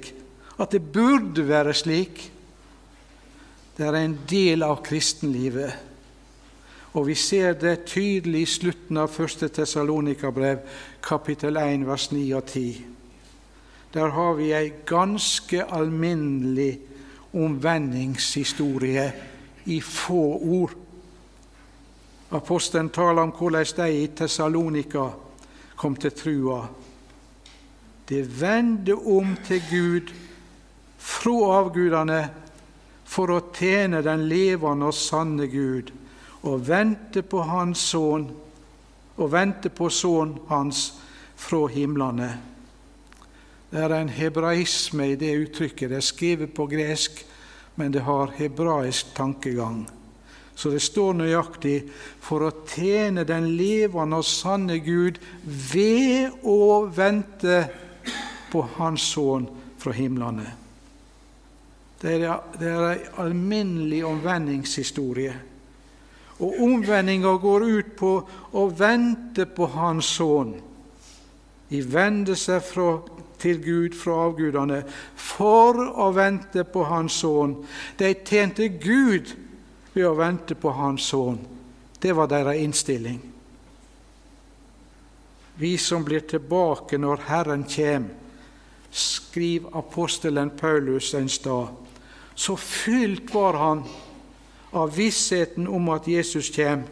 [0.61, 2.21] at det burde være slik.
[3.75, 5.73] Det er en del av kristenlivet.
[6.93, 9.49] Og vi ser det tydelig i slutten av 1.
[9.57, 10.61] Tessalonika-brev,
[11.03, 12.85] kapittel 1, vers 9 og 10.
[13.97, 16.77] Der har vi ei ganske alminnelig
[17.33, 19.09] omvendingshistorie
[19.65, 20.77] i få ord.
[22.29, 25.09] Apostelen taler om hvordan de i Tessalonika
[25.75, 26.63] kom til trua.
[28.09, 30.13] De vendte om til Gud
[30.97, 32.23] fra avgudene
[33.05, 35.91] for å tjene den levende og sanne Gud,
[36.45, 38.27] og vente på Hans sønn
[39.15, 40.89] og vente på Sønnen Hans
[41.39, 42.29] fra himlene.
[43.71, 45.89] Det er en hebraisme i det uttrykket.
[45.89, 47.23] Det er skrevet på gresk,
[47.75, 49.85] men det har hebraisk tankegang.
[50.55, 51.77] Så det står nøyaktig
[52.23, 57.65] for å tjene den levende og sanne Gud ved å vente
[58.51, 59.49] på Hans Sønn
[59.81, 60.47] fra himlene.
[61.99, 65.35] Det er, det en alminnelig omvendingshistorie.
[66.43, 68.13] Og omvendinga går ut på
[68.55, 70.55] å vente på Hans Sønn.
[71.69, 72.99] De vender seg fra,
[73.41, 74.81] til Gud fra avgudene
[75.19, 77.57] for å vente på Hans Sønn.
[77.99, 79.31] De tjente Gud
[79.95, 81.39] ved å vente på Hans sønn.
[82.01, 83.21] Det var deres innstilling.
[85.55, 88.09] Vi som blir tilbake når Herren kjem,
[88.91, 91.71] skriver apostelen Paulus en stad,
[92.35, 93.85] så fylt var han
[94.75, 96.83] av vissheten om at Jesus kjem.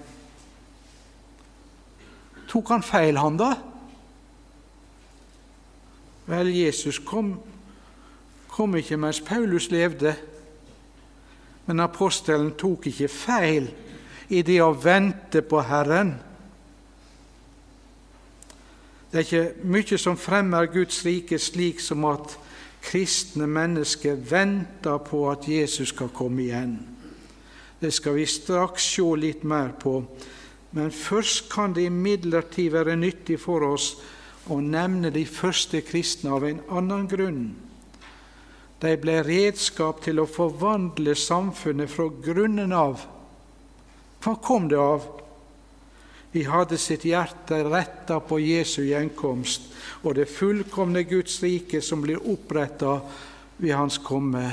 [2.47, 3.51] Tok han feil, han da?
[6.31, 7.35] Vel, Jesus kom,
[8.47, 10.15] kom ikke mens Paulus levde.
[11.65, 13.69] Men apostelen tok ikke feil
[14.33, 16.13] i det å vente på Herren.
[19.11, 22.33] Det er ikke mye som fremmer Guds rike slik som at
[22.83, 26.79] kristne mennesker venter på at Jesus skal komme igjen.
[27.79, 29.99] Det skal vi straks se litt mer på.
[30.73, 33.93] Men først kan det imidlertid være nyttig for oss
[34.51, 37.43] å nevne de første kristne av en annen grunn.
[38.84, 43.06] De ble redskap til å forvandle samfunnet fra grunnen av.
[44.23, 45.06] Hva kom det av?
[46.34, 49.69] De hadde sitt hjerte retta på Jesu gjenkomst
[50.02, 52.98] og det fullkomne Guds rike som blir oppretta
[53.62, 54.48] ved Hans komme.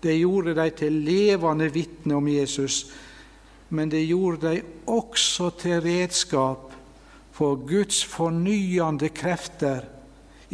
[0.00, 2.86] Det gjorde de til levende vitner om Jesus,
[3.68, 6.70] men det gjorde de også til redskap
[7.36, 9.82] for Guds fornyende krefter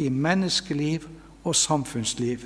[0.01, 1.05] i menneskeliv
[1.43, 2.43] og samfunnsliv.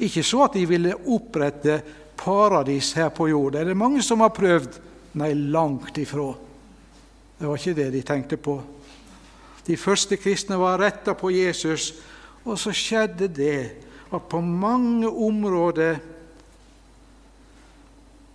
[0.00, 1.80] Ikke så at de ville opprette
[2.16, 3.52] paradis her på jord.
[3.52, 4.78] Det er det mange som har prøvd.
[5.20, 6.30] Nei, langt ifra.
[7.38, 8.56] Det var ikke det de tenkte på.
[9.66, 11.92] De første kristne var retta på Jesus,
[12.44, 13.58] og så skjedde det
[14.12, 16.00] at på mange områder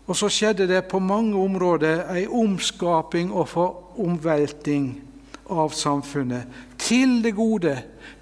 [0.08, 4.86] og så skjedde det på mange områder ei omskaping og foromvelting
[5.50, 6.48] av samfunnet
[6.82, 7.76] til det gode,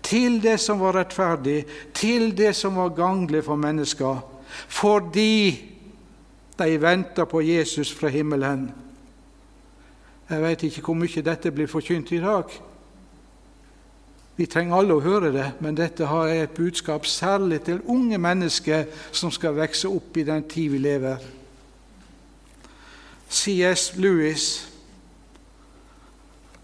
[0.06, 4.22] til det som var rettferdig, til det som var ganglig for mennesker,
[4.68, 5.62] fordi
[6.60, 8.70] de venta på Jesus fra himmelen.
[10.30, 12.50] Jeg veit ikke hvor mye dette blir forkynt i dag.
[14.36, 18.18] Vi trenger alle å høre det, men dette har jeg et budskap særlig til unge
[18.20, 21.22] mennesker som skal vokse opp i den tid vi lever.
[23.30, 23.94] C.S.
[23.96, 24.75] Lewis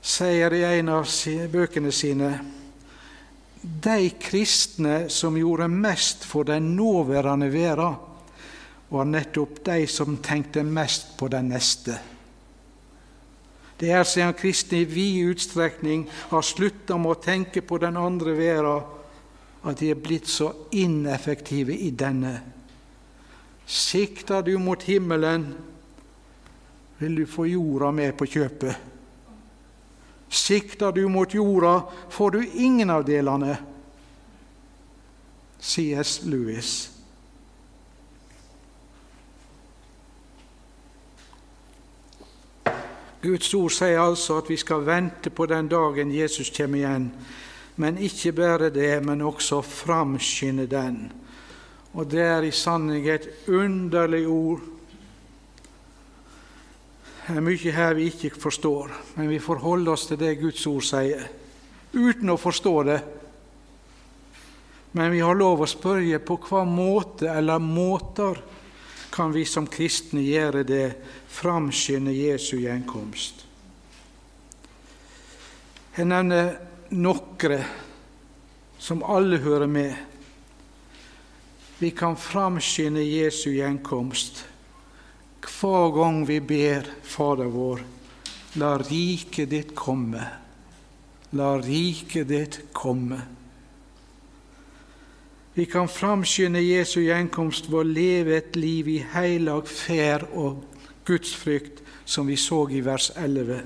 [0.02, 1.08] sier i en av
[1.52, 2.34] bøkene sine
[3.62, 8.00] de kristne som gjorde mest for den nåværende verden,
[8.90, 11.96] var nettopp de som tenkte mest på den neste.
[13.80, 18.34] Det er siden kristne i vid utstrekning har slutta med å tenke på den andre
[18.38, 18.98] verden,
[19.62, 22.34] at de er blitt så ineffektive i denne.
[23.66, 25.52] Sikter du mot himmelen,
[26.98, 28.90] vil du få jorda med på kjøpet.
[30.32, 33.58] Sikter du mot jorda, får du ingen av delene.
[35.60, 36.22] C.S.
[36.24, 36.90] Lewis.
[43.22, 47.12] Guds ord sier altså at vi skal vente på den dagen Jesus kommer igjen.
[47.76, 51.12] Men ikke bare det, men også framskynde den.
[51.94, 54.64] Og det er i sanning et underlig ord.
[57.32, 61.22] Er mye her vi ikke forstår, men vi forholder oss til det Guds ord sier,
[61.94, 62.98] uten å forstå det.
[65.00, 68.42] Men vi har lov å spørre på hva måte eller måter
[69.12, 70.90] kan vi som kristne gjøre det,
[71.32, 73.46] framskynde Jesu gjenkomst.
[75.96, 76.58] Jeg nevner
[76.92, 77.64] noen
[78.80, 79.96] som alle hører med.
[81.80, 84.51] Vi kan framskynde Jesu gjenkomst
[85.48, 87.84] hver gang vi ber Fader vår,
[88.62, 90.24] la riket ditt komme.
[91.32, 93.22] La riket ditt komme.
[95.54, 100.62] Vi kan framskynde Jesu gjenkomst ved å leve et liv i heilag ferd og
[101.08, 103.60] gudsfrykt, som vi så i vers 11.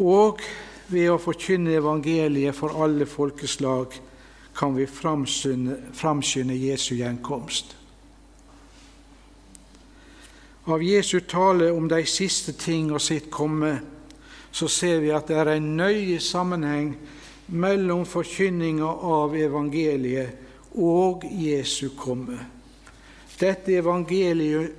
[0.00, 0.40] Og
[0.92, 3.92] ved å forkynne evangeliet for alle folkeslag
[4.56, 7.76] kan vi framskynde Jesu gjenkomst.
[10.64, 13.72] Av Jesu tale om de siste ting og sitt komme
[14.54, 16.92] så ser vi at det er en nøye sammenheng
[17.50, 22.38] mellom forkynninga av evangeliet og Jesu komme.
[23.40, 24.76] Dette evangeliet,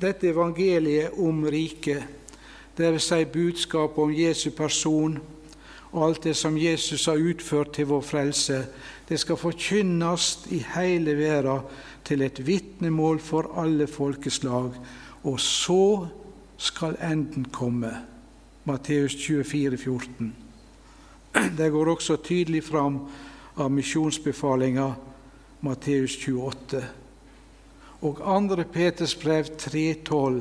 [0.00, 2.02] dette evangeliet om riket,
[2.76, 3.10] dvs.
[3.10, 5.18] Si budskapet om Jesu person
[5.92, 8.64] og alt det som Jesus har utført til vår frelse,
[9.08, 11.68] det skal forkynnes i hele verden
[12.06, 14.72] til et vitnemål for alle folkeslag,
[15.26, 16.06] og så
[16.56, 17.90] skal enden komme.
[18.64, 20.34] Matteus 24, 14.
[21.58, 23.00] Det går også tydelig fram
[23.56, 24.86] av misjonsbefalinga
[25.66, 26.84] Matteus 28.
[28.06, 28.64] Og 2.
[28.72, 30.40] Peters brev 3,12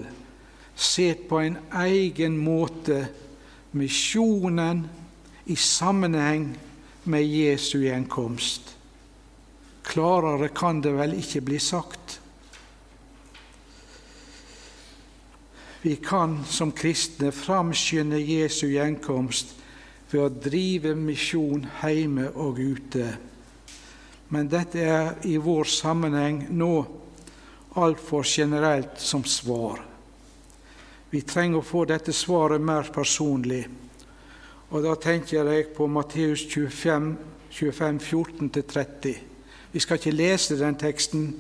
[0.76, 3.08] sett på en egen måte
[3.72, 4.86] misjonen
[5.46, 6.50] i sammenheng
[7.04, 8.76] med Jesu gjenkomst.
[9.86, 12.05] Klarere kan det vel ikke bli sagt.
[15.86, 19.52] Vi kan som kristne framskynde Jesu gjenkomst
[20.10, 23.06] ved å drive misjon hjemme og ute.
[24.34, 26.72] Men dette er i vår sammenheng nå
[27.78, 29.84] altfor generelt som svar.
[31.14, 33.68] Vi trenger å få dette svaret mer personlig.
[34.74, 37.14] Og Da tenker jeg på Matteus 25,
[37.52, 39.16] 25 14-30.
[39.72, 41.36] Vi skal ikke lese den teksten,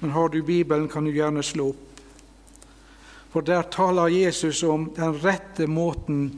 [0.00, 1.93] men har du Bibelen, kan du gjerne slå opp.
[3.34, 6.28] For der taler Jesus om den rette måten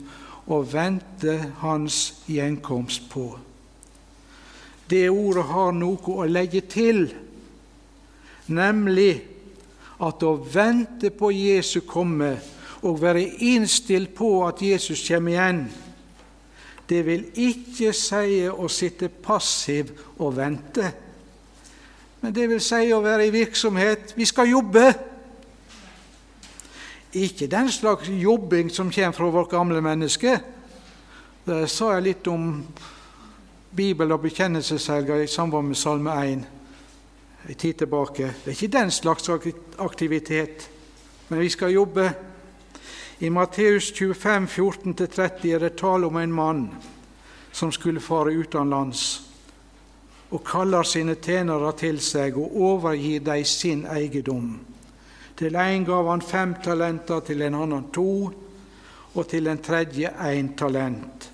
[0.49, 3.27] å vente hans gjenkomst på.
[4.89, 7.03] Det ordet har noe å legge til,
[8.49, 9.11] nemlig
[10.01, 12.31] at å vente på Jesu komme
[12.81, 15.61] og være innstilt på at Jesus kommer igjen,
[16.89, 20.89] det vil ikke si å sitte passiv og vente.
[22.23, 24.15] Men det vil si å være i virksomhet.
[24.17, 24.87] Vi skal jobbe.
[27.17, 30.37] Ikke den slags jobbing som kommer fra vårt gamle menneske.
[31.47, 32.51] Det sa jeg litt om
[33.75, 36.45] Bibel- og bekjennelseshelga i samband med Salme 1
[37.47, 38.23] en tid tilbake.
[38.23, 39.29] Det er ikke den slags
[39.79, 40.69] aktivitet,
[41.29, 42.13] men vi skal jobbe.
[43.19, 46.69] I Matteus 25, 14-30 er det tale om en mann
[47.51, 49.23] som skulle fare utenlands,
[50.31, 54.59] og kaller sine tjenere til seg og overgir dem sin eiendom.
[55.37, 58.31] Til en gav han fem talenter, til en annen to,
[59.13, 61.29] og til en tredje én talent.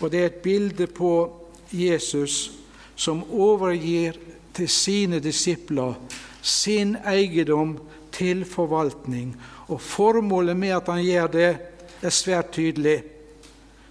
[0.00, 1.30] Og Det er et bilde på
[1.72, 2.52] Jesus
[2.96, 4.16] som overgir
[4.54, 5.94] til sine disipler
[6.42, 7.76] sin eiendom
[8.12, 9.34] til forvaltning.
[9.68, 11.50] Og Formålet med at han gjør det,
[12.02, 13.02] er svært tydelig.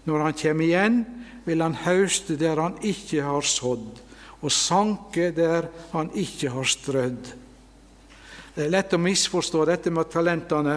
[0.05, 1.03] Når han kommer igjen,
[1.45, 4.01] vil han høste der han ikke har sådd,
[4.41, 7.33] og sanke der han ikke har strødd.
[8.59, 10.73] Det er lett å misforstå dette med talentene,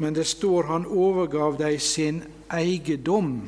[0.00, 3.42] men det står han overgav dem sin eiendom.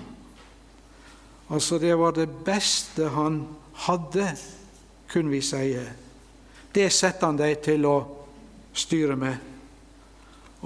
[1.48, 3.38] Altså, det var det beste han
[3.86, 4.26] hadde,
[5.08, 5.70] kunne vi si.
[6.76, 7.94] Det setter han dem til å
[8.76, 9.38] styre med.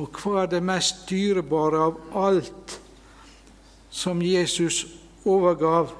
[0.02, 2.74] Og hva er det mest dyrebare av alt
[3.86, 4.80] som Jesus
[5.22, 5.94] overgav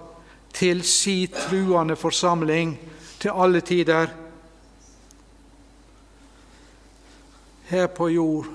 [0.59, 2.75] til si truende forsamling
[3.23, 4.19] til alle tider?
[7.73, 8.51] Her på jord,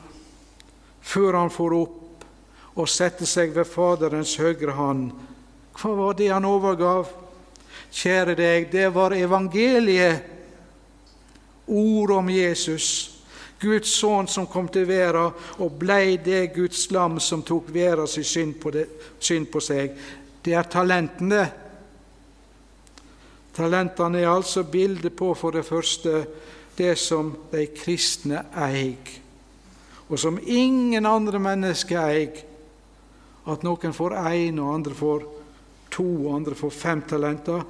[1.01, 2.25] før han får opp
[2.77, 5.09] og setter seg ved Faderens høyre hånd.
[5.77, 7.09] Hva var det han overgav?
[7.89, 10.33] Kjære deg, det var evangeliet,
[11.67, 13.17] ord om Jesus.
[13.59, 18.61] Guds sønn som kom til verden og blei det Guds lam som tok verdens synd,
[19.19, 19.97] synd på seg.
[20.45, 21.41] Det er talentene.
[23.57, 26.21] Talentene er altså bildet på, for det første,
[26.77, 29.15] det som de kristne eier,
[30.07, 32.43] og som ingen andre mennesker eier.
[33.47, 35.25] At noen får én, og andre får
[35.91, 37.63] to, og andre får fem talenter,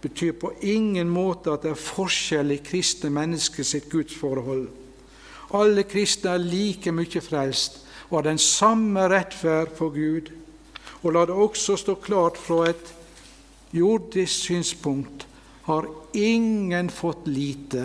[0.00, 4.68] betyr på ingen måte at det er forskjell i kristne mennesker sitt gudsforhold.
[5.58, 10.30] Alle kristne er like mye frelst og har den samme rettferd for Gud.
[11.02, 12.92] Og la det også stå klart fra et
[13.72, 15.26] jordisk synspunkt
[15.68, 17.84] har ingen fått lite.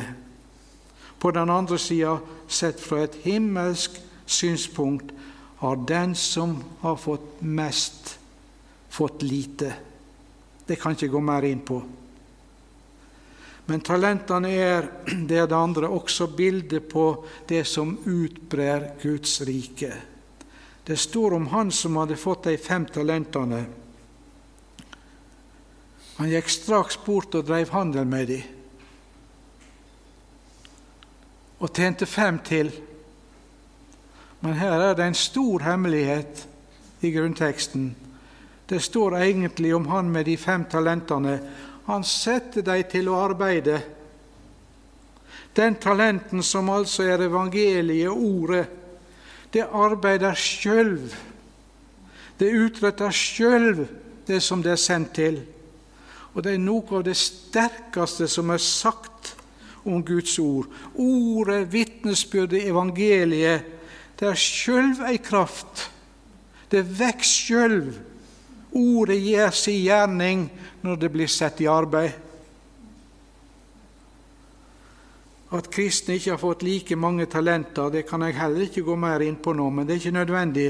[1.23, 2.17] På den andre sida,
[2.51, 3.95] sett fra et himmelsk
[4.27, 5.13] synspunkt,
[5.63, 8.17] har den som har fått mest,
[8.91, 9.69] fått lite.
[10.67, 11.77] Det kan ikke gå mer inn på.
[13.71, 14.89] Men talentene er
[15.29, 17.05] det er det andre også bildet på
[17.47, 19.93] det som utbrer Guds rike.
[20.83, 23.61] Det står om han som hadde fått de fem talentene.
[26.19, 28.43] Han gikk straks bort og drev handel med dem,
[31.63, 32.71] og tjente fem til.
[34.43, 36.43] Men her er det en stor hemmelighet
[37.01, 37.93] i grunnteksten.
[38.69, 41.37] Det står egentlig om han med de fem talentene
[41.87, 43.81] han setter dem til å arbeide.
[45.55, 48.65] Den talenten som altså er evangeliet, ordet,
[49.53, 50.95] det arbeider sjøl.
[52.39, 53.85] Det utretter sjøl
[54.27, 55.41] det som det er sendt til.
[56.33, 59.32] Og det er noe av det sterkeste som er sagt
[59.83, 60.67] om Guds ord.
[60.95, 63.69] Ordet, vitnesbyrdet, evangeliet,
[64.19, 65.87] det er sjølv ei kraft.
[66.71, 67.95] Det veks sjølv.
[68.73, 70.45] Ordet gjør sin gjerning
[70.83, 72.13] når det blir satt i arbeid.
[75.53, 79.21] At kristne ikke har fått like mange talenter, det kan jeg heller ikke gå mer
[79.21, 80.69] inn på nå, men det er ikke nødvendig.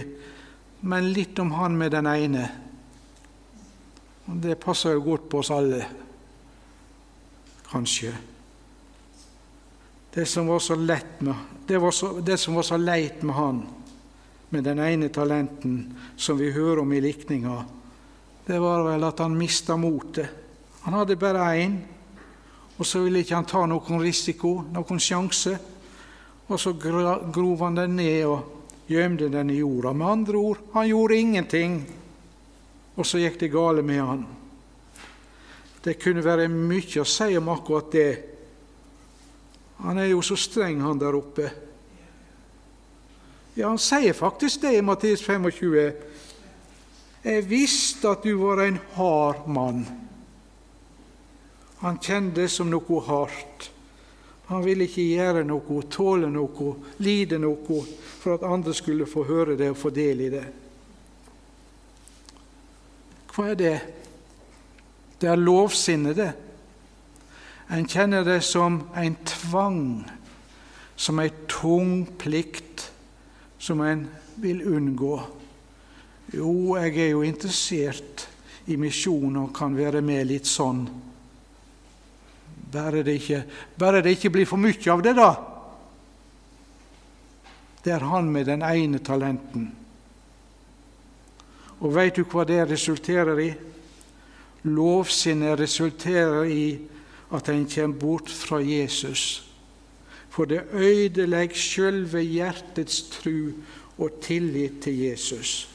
[0.84, 2.44] Men litt om han med den ene.
[4.44, 5.86] Det passer jo godt på oss alle,
[7.72, 8.12] kanskje.
[10.14, 11.36] Det som var så lett med,
[11.68, 13.64] det, så, det som var så leit med han,
[14.50, 17.64] med den ene talenten som vi hører om i likninga,
[18.46, 20.30] det var vel at han mista motet.
[20.84, 21.78] Han hadde bare én,
[22.78, 25.56] og så ville ikke han ta noen risiko, noen sjanse.
[26.52, 29.94] Og så grov han den ned og gjemte den i jorda.
[29.96, 31.78] Med andre ord, han gjorde ingenting,
[32.96, 34.26] og så gikk det gale med han.
[35.84, 38.12] Det kunne være mye å si om akkurat det.
[39.84, 41.50] Han er jo så streng, han der oppe.
[43.54, 45.76] Ja, han sier faktisk det i Matteus 25.
[47.24, 49.84] Jeg visste at du var en hard mann.
[51.84, 53.70] Han kjente det som noe hardt.
[54.48, 56.74] Han ville ikke gjøre noe, tåle noe,
[57.04, 57.80] lide noe
[58.24, 60.46] for at andre skulle få høre det og få del i det.
[63.34, 63.78] Hva er det?
[65.20, 66.32] Det er lovsinnet, det.
[67.72, 70.04] En kjenner det som en tvang,
[70.96, 72.92] som en tung plikt,
[73.60, 75.16] som en vil unngå.
[76.34, 78.28] Jo, jeg er jo interessert
[78.66, 80.86] i misjon og kan være med litt sånn.
[82.74, 83.44] Bare det ikke,
[83.78, 85.32] bare det ikke blir for mye av det, da.
[87.84, 89.68] Det er han med den ene talenten.
[91.84, 93.50] Og veit du hva det resulterer i?
[94.72, 96.66] Lovsinnet resulterer i
[97.34, 99.44] at en kommer bort fra Jesus.
[100.34, 103.54] For det ødelegger sjølve hjertets tru
[104.02, 105.68] og tillit til Jesus.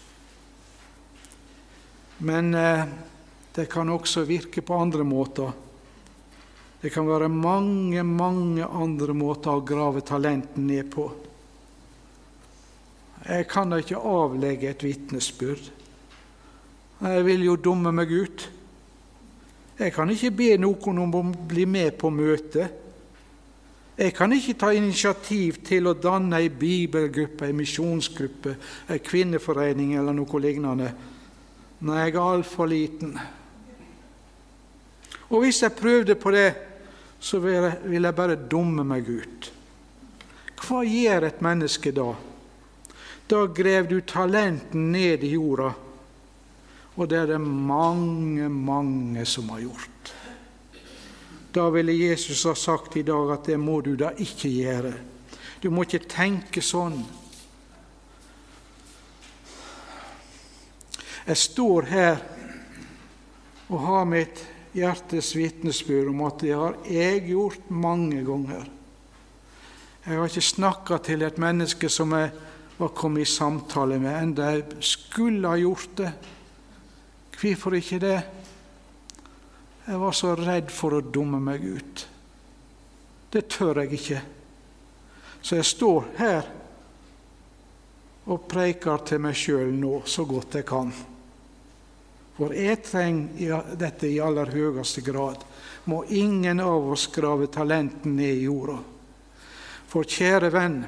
[2.18, 2.84] Men eh,
[3.54, 5.52] det kan også virke på andre måter.
[6.80, 11.08] Det kan være mange, mange andre måter å grave talenten ned på.
[13.26, 15.72] Jeg kan da ikke avlegge et vitnesbyrd.
[16.98, 18.46] Jeg vil jo dumme meg ut.
[19.78, 22.84] Jeg kan ikke be noen om å bli med på møtet.
[23.98, 28.54] Jeg kan ikke ta initiativ til å danne ei bibelgruppe, ei misjonsgruppe,
[28.90, 30.90] ei kvinneforening eller noe lignende.
[31.82, 33.14] Nei, jeg er altfor liten.
[35.30, 36.48] Og hvis jeg prøvde på det,
[37.20, 39.50] så vil jeg bare dumme meg ut.
[40.58, 42.12] Hva gjør et menneske da?
[43.30, 45.74] Da grev du talenten ned i jorda
[46.98, 50.12] og det er det mange, mange som har gjort.
[51.54, 54.92] Da ville Jesus ha sagt i dag at det må du da ikke gjøre.
[55.62, 56.98] Du må ikke tenke sånn.
[61.28, 62.20] Jeg står her
[63.68, 64.42] og har mitt
[64.74, 68.66] hjertes vitnesbyrd om at det har jeg gjort mange ganger.
[70.06, 72.32] Jeg har ikke snakka til et menneske som jeg
[72.78, 76.12] var kommet i samtale med, enda jeg skulle ha gjort det.
[77.38, 78.18] Hvorfor ikke det?
[79.86, 82.02] Jeg var så redd for å dumme meg ut.
[83.30, 84.22] Det tør jeg ikke.
[85.38, 86.48] Så jeg står her
[88.28, 90.90] og preiker til meg sjøl nå så godt jeg kan.
[92.36, 95.40] For jeg trenger dette i aller høyeste grad.
[95.88, 98.76] Må ingen av oss grave talenten ned i jorda.
[99.88, 100.82] For kjære venn,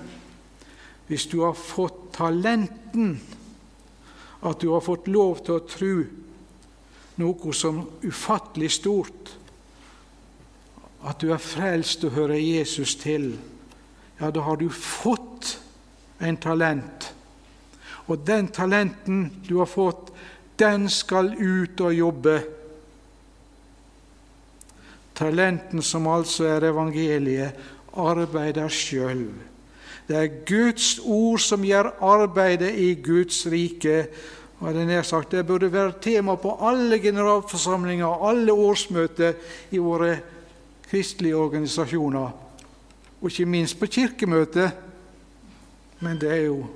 [1.08, 3.14] hvis du har fått talenten,
[4.40, 5.94] at du har fått lov til å tru
[7.18, 9.34] noe som ufattelig stort.
[11.02, 13.32] At du er frelst og hører Jesus til,
[14.20, 15.56] ja, da har du fått
[16.20, 17.10] en talent.
[18.06, 20.10] Og den talenten du har fått,
[20.60, 22.40] den skal ut og jobbe.
[25.16, 27.56] Talenten som altså er evangeliet,
[27.96, 29.24] arbeider sjøl.
[30.08, 34.08] Det er Guds ord som gjør arbeidet i Guds rike,
[35.02, 35.30] sagt.
[35.30, 39.34] Det burde være tema på alle generalforsamlinger og alle årsmøter
[39.70, 40.20] i våre
[40.90, 42.30] kristelige organisasjoner,
[43.20, 44.72] og ikke minst på kirkemøtet.
[46.00, 46.66] Men det er jo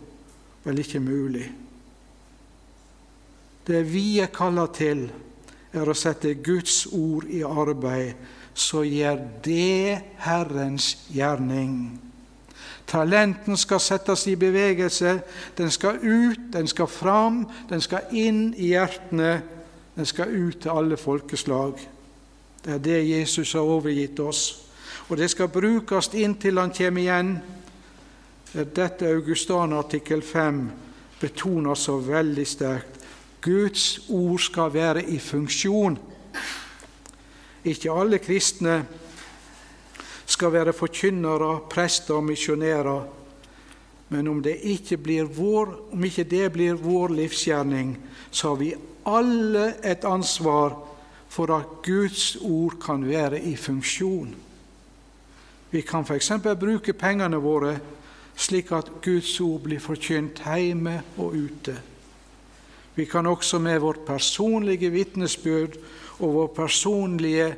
[0.65, 1.53] vel ikke mulig.
[3.67, 5.11] Det vi er kalla til,
[5.73, 8.15] er å sette Guds ord i arbeid,
[8.55, 11.99] så gjør det Herrens gjerning.
[12.87, 15.21] Talenten skal settes i bevegelse.
[15.59, 19.43] Den skal ut, den skal fram, den skal inn i hjertene.
[19.95, 21.79] Den skal ut til alle folkeslag.
[22.65, 24.45] Det er det Jesus har overgitt oss.
[25.09, 27.37] Og det skal brukes inntil han kommer igjen.
[28.55, 30.61] Dette Augustan artikkel 5
[31.21, 33.01] betoner så veldig sterkt.
[33.45, 35.99] Guds ord skal være i funksjon.
[37.65, 38.85] Ikke alle kristne
[40.35, 43.05] skal være forkynnere, prester og misjonærer.
[44.09, 47.95] Men om, det ikke blir vår, om ikke det blir vår livsgjerning,
[48.31, 48.75] så har vi
[49.07, 50.77] alle et ansvar
[51.29, 54.35] for at Guds ord kan være i funksjon.
[55.71, 56.31] Vi kan f.eks.
[56.61, 57.79] bruke pengene våre
[58.37, 61.75] slik at Guds ord blir forkynt hjemme og ute.
[62.95, 65.79] Vi kan også med vårt personlige vitnesbyrd
[66.19, 67.49] og vår personlige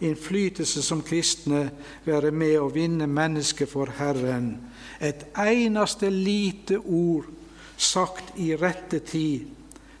[0.00, 1.66] innflytelse som kristne
[2.04, 4.54] være med å vinne mennesket for Herren.
[5.00, 7.28] Et eneste lite ord
[7.76, 9.52] sagt i rette tid,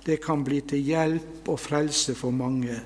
[0.06, 2.78] det kan bli til hjelp og frelse for mange.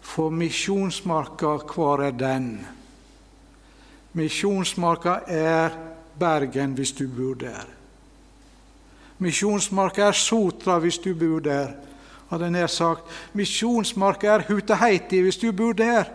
[0.00, 2.52] For misjonsmarka, hvor er den?
[4.12, 5.76] Misjonsmarka er
[6.20, 7.68] Bergen hvis du bor der.
[9.20, 11.72] Misjonsmarka er Sotra hvis du bor der
[12.30, 13.10] hadde jeg nær sagt.
[13.34, 16.08] Misjonsmarka er Huteheiti hvis du bor der.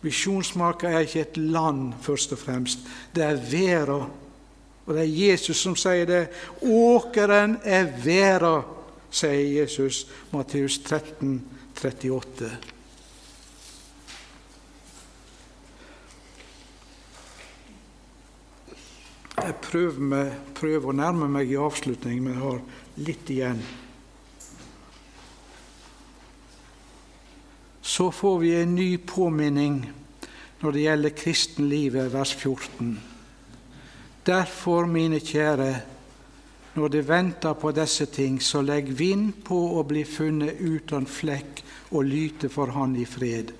[0.00, 2.88] Misjonsmarka er ikke et land, først og fremst.
[3.14, 4.00] Det er verda.
[4.86, 6.24] Og det er Jesus som sier det.
[6.64, 8.62] Åkeren er verda,
[9.12, 10.06] sier Jesus.
[10.32, 11.36] Matteus 13,
[11.76, 12.50] 38.
[19.40, 22.58] Jeg prøver, med, prøver, å nærme meg i avslutning, men har
[23.00, 23.62] litt igjen.
[27.80, 29.80] Så får vi en ny påminning
[30.60, 32.92] når det gjelder kristenlivet, vers 14.
[34.26, 35.70] Derfor, mine kjære,
[36.76, 41.64] når det venter på disse ting, så legg vind på å bli funnet uten flekk
[41.90, 43.50] og lyte for Han i fred,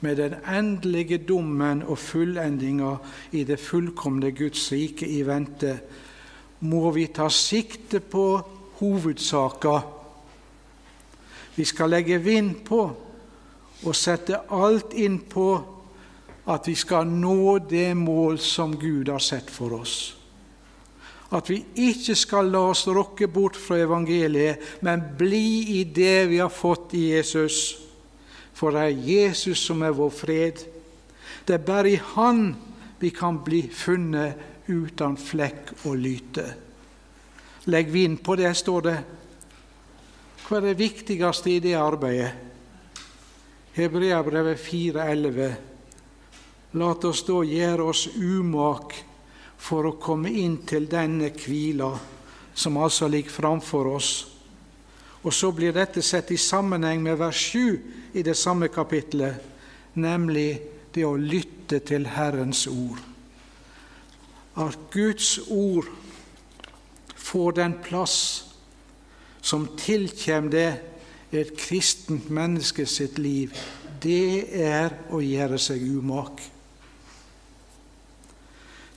[0.00, 2.96] med den endelige dommen og fullendinga
[3.32, 5.78] i det fullkomne Guds rike i vente,
[6.60, 8.26] må vi ta sikte på
[8.82, 9.80] hovedsaka.
[11.54, 12.82] Vi skal legge vind på
[13.82, 15.46] og sette alt inn på
[16.50, 19.96] at vi skal nå det mål som Gud har sett for oss.
[21.32, 26.42] At vi ikke skal la oss rokke bort fra evangeliet, men bli i det vi
[26.42, 27.78] har fått i Jesus.
[28.52, 30.60] For det er Jesus som er vår fred.
[31.46, 32.52] Det er bare i Han
[33.00, 36.44] vi kan bli funnet uten flekk og lyte.
[37.64, 38.96] Legg vind på det, står det.
[40.42, 42.32] Hva er det viktigste i det arbeidet?
[43.72, 45.52] Hebreabrevet 4,11.
[46.76, 48.96] La oss da gjøre oss umak
[49.62, 51.92] for å komme inn til denne hvila
[52.54, 54.10] som altså ligger framfor oss.
[55.22, 59.38] Og så blir dette sett i sammenheng med vers 7 i det samme kapittelet,
[59.94, 60.60] nemlig
[60.92, 62.98] det å lytte til Herrens ord.
[64.58, 65.88] At Guds ord
[67.22, 68.16] får den plass
[69.42, 70.70] som tilkommer det
[71.32, 73.54] et kristent menneske sitt liv,
[74.02, 76.42] det er å gjøre seg umak.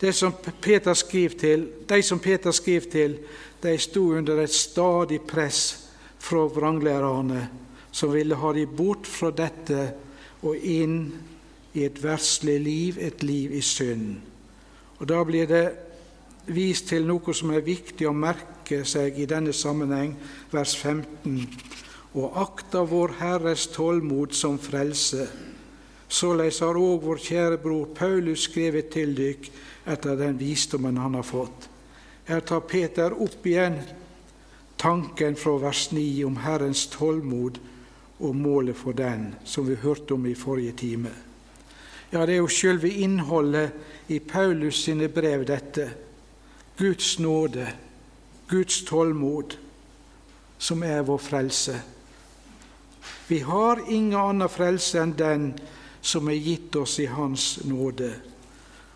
[0.01, 3.17] Det som Peter skriver til, de Peter skriver til,
[3.63, 5.61] de sto under et stadig press
[6.19, 7.47] fra vranglærerne,
[7.91, 9.87] som ville ha dem bort fra dette
[10.43, 10.99] og inn
[11.73, 14.17] i et verslig liv, et liv i synd.
[14.99, 15.84] Og Da blir det
[16.47, 20.15] vist til noe som er viktig å merke seg i denne sammenheng,
[20.51, 21.47] vers 15
[22.15, 25.27] og akta vår Herres tålmod som frelse.
[26.07, 29.49] Såleis har òg vår kjære bror Paulus skrevet til dykk
[29.91, 31.67] etter den visdommen han har fått.
[32.25, 33.81] Her tar Peter opp igjen
[34.79, 37.59] tanken fra vers 9 om Herrens tålmod
[38.19, 41.11] og målet for den, som vi hørte om i forrige time.
[42.13, 45.89] Ja, det er jo sjølve innholdet i Paulus sine brev, dette.
[46.77, 47.67] Guds nåde,
[48.47, 49.57] Guds tålmod,
[50.57, 51.79] som er vår frelse.
[53.27, 55.47] Vi har ingen annen frelse enn den
[56.01, 58.11] som er gitt oss i Hans nåde.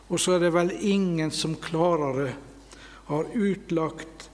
[0.09, 2.33] Og så er det vel ingen som klarere
[3.09, 4.29] har utlagt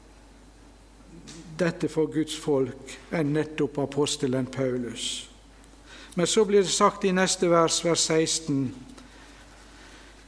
[1.59, 5.29] dette for Guds folk enn nettopp apostelen Paulus.
[6.15, 8.73] Men så blir det sagt i neste vers, vers 16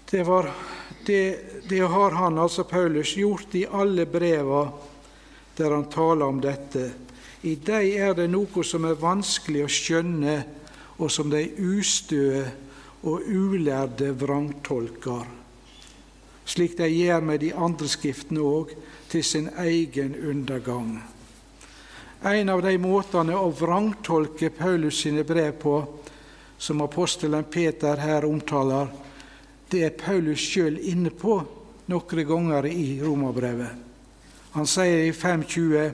[0.07, 0.47] Det, var,
[1.07, 1.23] det,
[1.69, 4.67] det har han, altså Paulus, gjort i alle breva
[5.57, 6.89] der han taler om dette
[7.41, 10.37] i dem er det noe som er vanskelig å skjønne,
[10.97, 12.41] og som de ustøe
[13.05, 15.27] og ulærde vrangtolker,
[16.47, 18.73] slik de gjør med de andre skriftene òg,
[19.07, 20.97] til sin egen undergang.
[22.25, 25.77] En av de måtene å vrangtolke Paulus sine brev på,
[26.57, 28.89] som apostelen Peter her omtaler,
[29.71, 31.39] det er Paulus sjøl inne på
[31.91, 33.83] noen ganger i romerbrevet.
[34.55, 35.91] Han sier i 520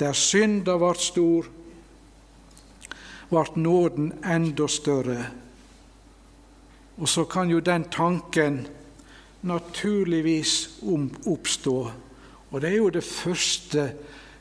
[0.00, 1.46] der synda vart stor,
[3.28, 5.26] vart nåden enda større.
[7.00, 8.62] Og så kan jo den tanken
[9.42, 10.80] naturligvis
[11.26, 11.76] oppstå.
[12.50, 13.92] Og det er jo det første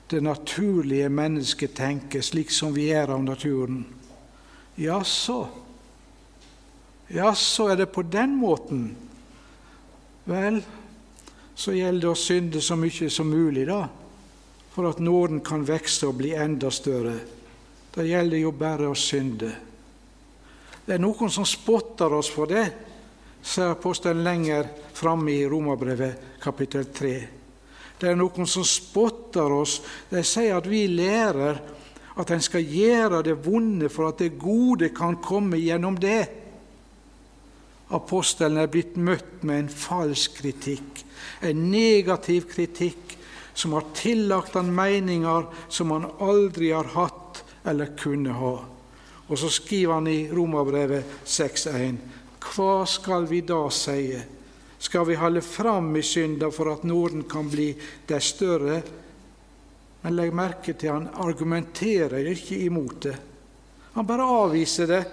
[0.10, 3.84] det naturlige mennesket tenker, slik som vi er av naturen.
[4.78, 5.44] Jaså,
[7.14, 8.84] jaså er det på den måten?
[10.30, 10.62] Vel,
[11.56, 13.88] så gjelder det å synde så mye som mulig, da
[14.80, 17.18] for at nåden kan vokse og bli enda større.
[17.92, 19.50] Da gjelder det jo bare å synde.
[20.86, 22.64] Det er noen som spotter oss for det,
[23.44, 27.12] sier apostelen lenger framme i Romerbrevet kapittel 3.
[28.00, 29.82] Det er noen som spotter oss.
[30.08, 31.60] De sier at vi lærer
[32.20, 36.24] at en skal gjøre det vonde for at det gode kan komme gjennom det.
[37.90, 41.04] Apostelen er blitt møtt med en falsk kritikk,
[41.42, 43.16] en negativ kritikk
[43.58, 48.54] som har tillagt han meninger som han aldri har hatt eller kunne ha.
[49.30, 51.98] Og så skriver han i Romerbrevet 6,1.:
[52.40, 54.22] Hva skal vi da sie?
[54.80, 57.74] Skal vi holde fram i synda for at Norden kan bli
[58.08, 58.82] det større?
[60.02, 63.18] Men legg merke til han argumenterer ikke imot det.
[63.98, 65.04] Han bare avviser det.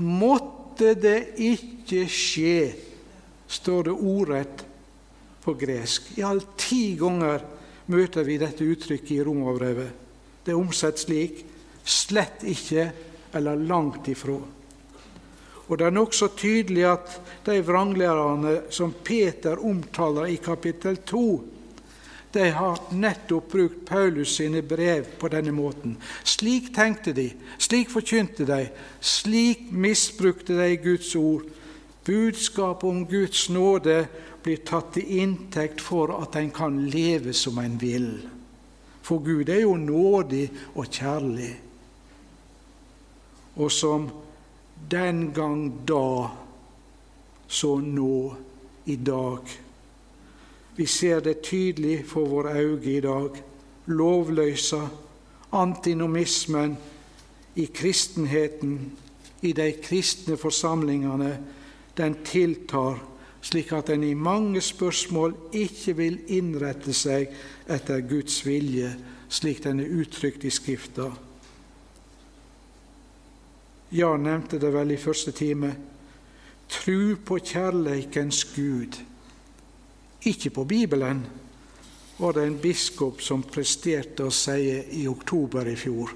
[0.00, 2.72] Måtte det ikke skje,
[3.50, 4.64] står det ordrett
[5.44, 6.12] på gresk.
[6.18, 7.42] I alt ti ganger
[7.90, 9.90] møter vi dette uttrykket i romerbrevet.
[10.44, 11.42] Det er omsett slik
[11.84, 12.90] slett ikke
[13.36, 14.38] eller langt ifra.
[15.70, 17.12] Og Det er nokså tydelig at
[17.46, 21.20] de vranglærerne som Peter omtaler i kapittel 2,
[22.32, 25.96] de har nettopp brukt Paulus sine brev på denne måten.
[26.24, 28.68] Slik tenkte de, slik forkynte de,
[29.00, 31.48] slik misbrukte de Guds ord.
[32.06, 34.04] Budskapet om Guds nåde
[34.42, 38.12] blir tatt til inntekt for at en kan leve som en vil.
[39.02, 41.50] For Gud er jo nådig og kjærlig.
[43.58, 44.06] Og som
[44.90, 46.30] den gang da,
[47.50, 48.36] så nå
[48.86, 49.50] i dag.
[50.80, 53.36] Vi ser det tydelig for våre øyne i dag.
[53.86, 54.80] Lovløsa,
[55.52, 56.78] antinomismen
[57.56, 58.92] i kristenheten,
[59.42, 61.34] i de kristne forsamlingene,
[61.96, 62.96] den tiltar
[63.40, 67.28] slik at en i mange spørsmål ikke vil innrette seg
[67.68, 68.94] etter Guds vilje,
[69.28, 71.10] slik den er uttrykt i Skrifta.
[73.92, 75.74] Jan nevnte det vel i første time.
[76.70, 79.00] Tru på kjærleikens Gud,
[80.26, 81.26] ikke på Bibelen,
[82.18, 84.68] var det en biskop som presterte å si
[85.00, 86.12] i oktober i fjor.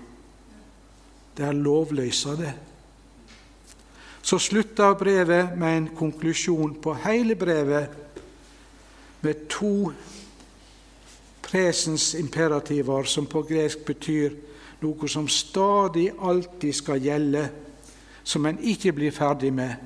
[1.34, 2.52] Det er lovløsa, det.
[4.24, 8.20] Så slutta brevet med en konklusjon på hele brevet
[9.24, 9.90] med to
[11.44, 14.36] presens imperativer, som på gresk betyr
[14.84, 17.48] noe som stadig alltid skal gjelde
[18.24, 19.76] som en ikke blir ferdig med.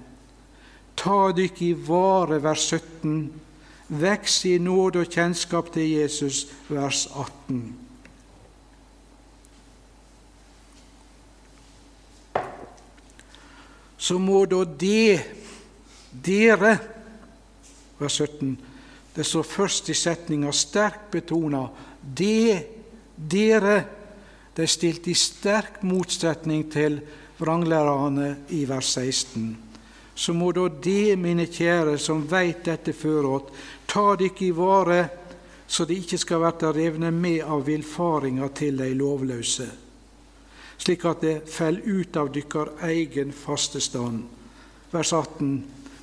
[0.99, 3.48] Ta dykk i vare, vers 17.
[3.89, 7.63] Veks i nåde og kjennskap til Jesus, vers 18.
[13.99, 15.25] Så må da det,
[16.13, 16.77] dere
[17.99, 18.59] Vers 17.
[19.15, 21.65] Det står først i setninga sterkt betona
[22.01, 22.67] det,
[23.19, 23.79] dere.
[24.55, 27.01] Det er stilt i sterk motsetning til
[27.39, 29.68] vranglærerne i vers 16.
[30.19, 33.53] Så må da de, mine kjære, som veit dette føråt,
[33.87, 35.03] ta dykk i vare,
[35.69, 39.69] så de ikke skal verta revne med av villfaringa til de lovløse,
[40.79, 44.25] slik at det fell ut av dykkar egen faste stand.
[44.91, 45.53] Vers 18.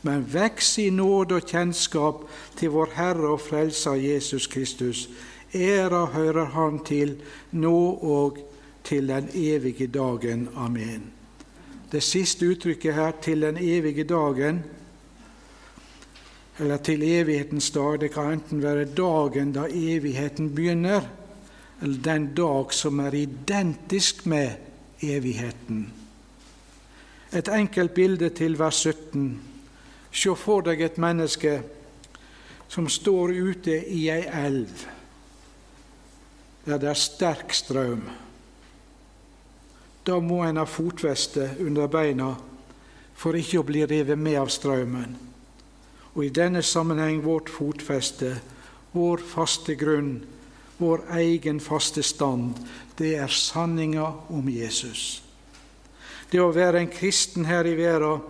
[0.06, 2.22] Men veks i nåde og kjennskap
[2.60, 5.08] til vår Herre og Frelser Jesus Kristus.
[5.56, 7.18] Æra hører Han til,
[7.52, 8.40] nå og
[8.84, 10.50] til den evige dagen.
[10.56, 11.15] Amen
[11.92, 14.64] det siste uttrykket her, 'til den evige dagen',
[16.60, 21.02] eller 'til evighetens dag', det kan enten være dagen da evigheten begynner,
[21.82, 24.50] eller den dag som er identisk med
[25.02, 25.94] evigheten.
[27.34, 29.42] Et enkelt bilde til vers 17.
[30.12, 31.62] Se for deg et menneske
[32.68, 34.88] som står ute i ei elv
[36.66, 38.08] der det er sterk strøm.
[40.06, 42.36] Da må en ha fotveste under beina
[43.18, 45.16] for ikke å bli revet med av strømmen.
[46.14, 48.36] Og i denne sammenheng vårt fotfeste,
[48.94, 50.20] vår faste grunn,
[50.78, 52.60] vår egen faste stand,
[53.00, 55.24] det er sanninga om Jesus.
[56.30, 58.22] Det å være en kristen her i verden,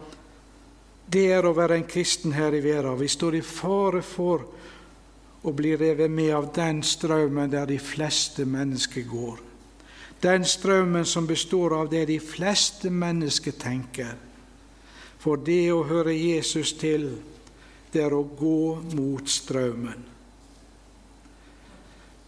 [1.06, 2.98] det er å være en kristen her i verden.
[2.98, 4.46] Vi står i fare for
[5.46, 9.45] å bli revet med av den strømmen der de fleste mennesker går
[10.26, 14.16] den strømmen som består av det de fleste mennesker tenker.
[15.22, 17.12] For det å høre Jesus til,
[17.94, 20.04] det er å gå mot strømmen.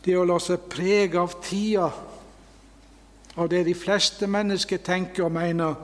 [0.05, 1.89] Det å la seg prege av tida,
[3.37, 5.75] av det de fleste mennesker tenker og mener,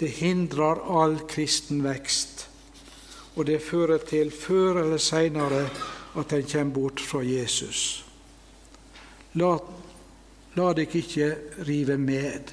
[0.00, 2.46] det hindrer all kristen vekst,
[3.36, 5.66] og det fører til før eller seinere
[6.18, 8.02] at en kommer bort fra Jesus.
[9.38, 9.52] La
[10.58, 11.28] La deg ikke
[11.62, 12.50] rive med,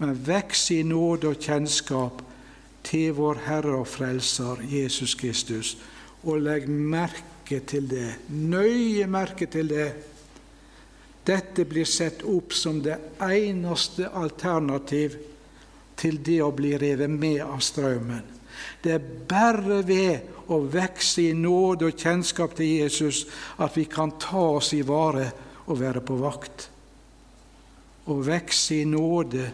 [0.00, 2.20] men veks i nåde og kjennskap
[2.84, 5.78] til vår Herre og Frelser Jesus Kristus,
[6.28, 9.88] og legg merke til det, nøye merke til det.
[11.24, 15.16] Dette blir sett opp som det eneste alternativ
[16.00, 18.26] til det å bli revet med av strømmen.
[18.84, 23.22] Det er bare ved å vekse i nåde og kjennskap til Jesus
[23.56, 25.30] at vi kan ta oss i vare
[25.64, 26.69] og være på vakt
[28.10, 29.48] å vokse i nåde,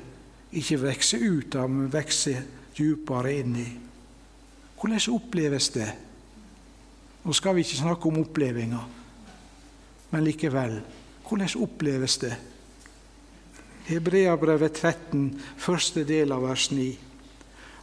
[0.56, 2.34] ikke vokse ut av, men vokse
[2.76, 3.68] dypere inn i.
[4.76, 5.88] Hvordan oppleves det?
[7.24, 8.92] Nå skal vi ikke snakke om opplevelser,
[10.12, 10.78] men likevel
[11.26, 12.36] hvordan oppleves det?
[13.86, 15.24] Hebreabrevet 13,
[15.58, 16.86] første del av vers 9.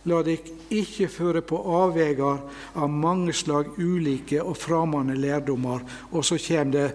[0.07, 2.39] La dere ikke føre på avveier
[2.75, 5.83] av mange slag ulike og framande lærdommer.
[6.11, 6.87] Og så kommer det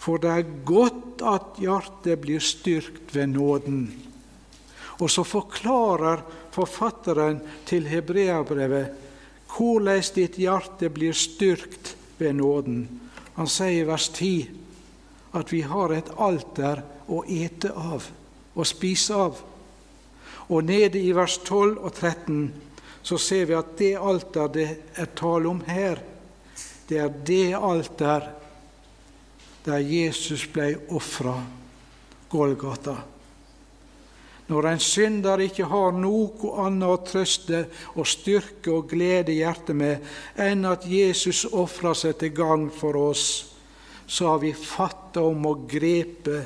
[0.00, 3.82] For det er godt at hjertet blir styrkt ved nåden.
[5.00, 6.22] Og så forklarer
[6.54, 8.96] forfatteren til hebreabrevet
[9.50, 12.84] hvordan ditt hjerte blir styrkt ved nåden.
[13.36, 14.48] Han sier i vers 10
[15.36, 18.06] at vi har et alter å ete av
[18.54, 19.38] og spise av.
[20.50, 22.52] Og nede i vers 12 og 13
[23.02, 26.00] så ser vi at det alter det er tale om her,
[26.88, 28.26] det er det alter
[29.64, 31.36] der Jesus ble ofra,
[32.30, 32.96] Golgata.
[34.50, 37.60] Når en synder ikke har noe annet å trøste
[37.94, 40.08] og styrke og glede hjertet med
[40.42, 43.26] enn at Jesus ofra seg til gagn for oss,
[44.10, 46.40] så har vi fatta om å grepe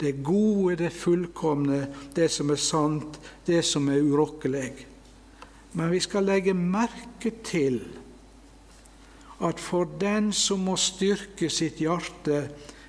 [0.00, 1.84] det gode, det fullkomne,
[2.16, 4.70] det som er sant, det som er urokkelig.
[5.78, 7.78] Men vi skal legge merke til
[9.40, 12.42] at for den som må styrke sitt hjerte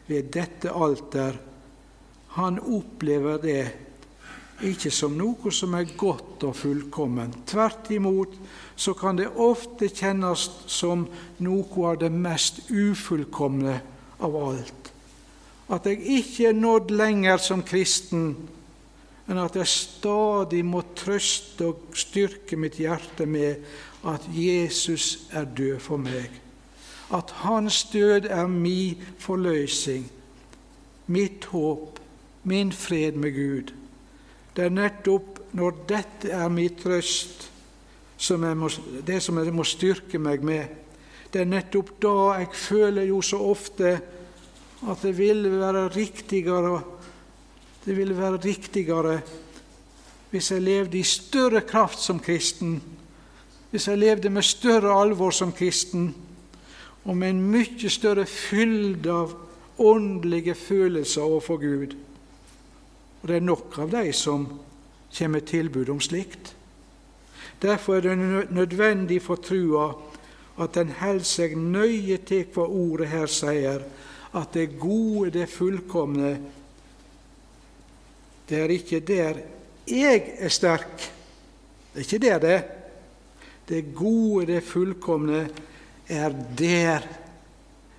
[0.09, 1.37] ved dette alter,
[2.35, 3.63] han opplever det
[4.67, 7.39] ikke som noe som er godt og fullkomment.
[7.49, 8.35] Tvert imot
[8.75, 11.07] så kan det ofte kjennes som
[11.41, 13.79] noe av det mest ufullkomne
[14.21, 14.81] av alt
[15.71, 18.33] at jeg ikke er nådd lenger som kristen,
[19.27, 23.63] men at jeg stadig må trøste og styrke mitt hjerte med
[24.07, 26.31] at Jesus er død for meg.
[27.13, 30.07] At hans død er min forløsning,
[31.07, 31.99] mitt håp,
[32.43, 33.73] min fred med Gud.
[34.55, 37.49] Det er nettopp når dette er min trøst,
[38.17, 38.69] som må,
[39.07, 40.65] det som jeg må styrke meg med.
[41.33, 43.93] Det er nettopp da jeg føler jo så ofte
[44.81, 46.81] at det ville være riktigere
[47.85, 49.19] det ville være riktigere
[50.31, 52.77] hvis jeg levde i større kraft som kristen,
[53.71, 56.11] hvis jeg levde med større alvor som kristen,
[57.03, 59.33] og med en mye større fylde av
[59.81, 61.95] åndelige følelser overfor Gud.
[63.21, 64.45] Og det er nok av de som
[65.17, 66.53] kommer med tilbud om slikt.
[67.61, 69.91] Derfor er det nødvendig for trua
[70.61, 73.83] at en holder seg nøye til hva ordet her sier,
[74.33, 76.35] at det gode, det fullkomne,
[78.49, 79.41] det er ikke der
[79.87, 80.97] jeg er sterk.
[81.93, 82.80] Det er ikke der det.
[83.67, 85.45] Det gode, det fullkomne,
[86.11, 87.05] er der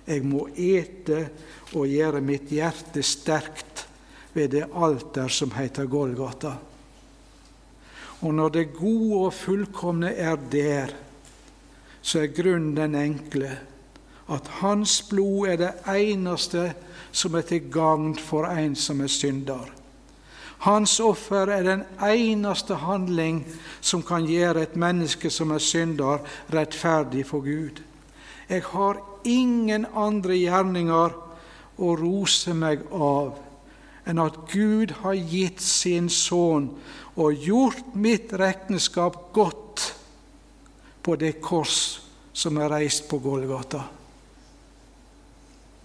[0.03, 1.29] jeg må ete
[1.73, 3.85] og gjøre mitt hjerte sterkt
[4.33, 6.57] ved det alter som heter Golgata.
[8.23, 10.93] Og når det gode og fullkomne er der,
[12.03, 13.51] så er grunnen den enkle
[14.31, 16.69] at hans blod er det eneste
[17.11, 19.67] som er til gagn for en som er synder.
[20.63, 23.41] Hans offer er den eneste handling
[23.83, 26.21] som kan gjøre et menneske som er synder,
[26.53, 27.81] rettferdig for Gud.
[28.49, 31.17] Jeg har ingen andre gjerninger
[31.83, 33.35] å rose meg av
[34.07, 36.69] enn at Gud har gitt sin sønn
[37.15, 39.85] og gjort mitt regnskap godt
[41.03, 41.99] på det kors
[42.33, 43.83] som er reist på Golgata.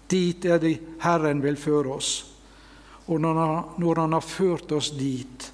[0.09, 2.13] Dit er det Herren vil føre oss.
[3.09, 5.51] Og når han, når han har ført oss dit,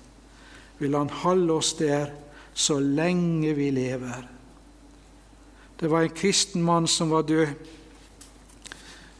[0.78, 2.12] vil Han holde oss der
[2.54, 4.28] så lenge vi lever.
[5.80, 7.48] Det var en kristen mann som var død.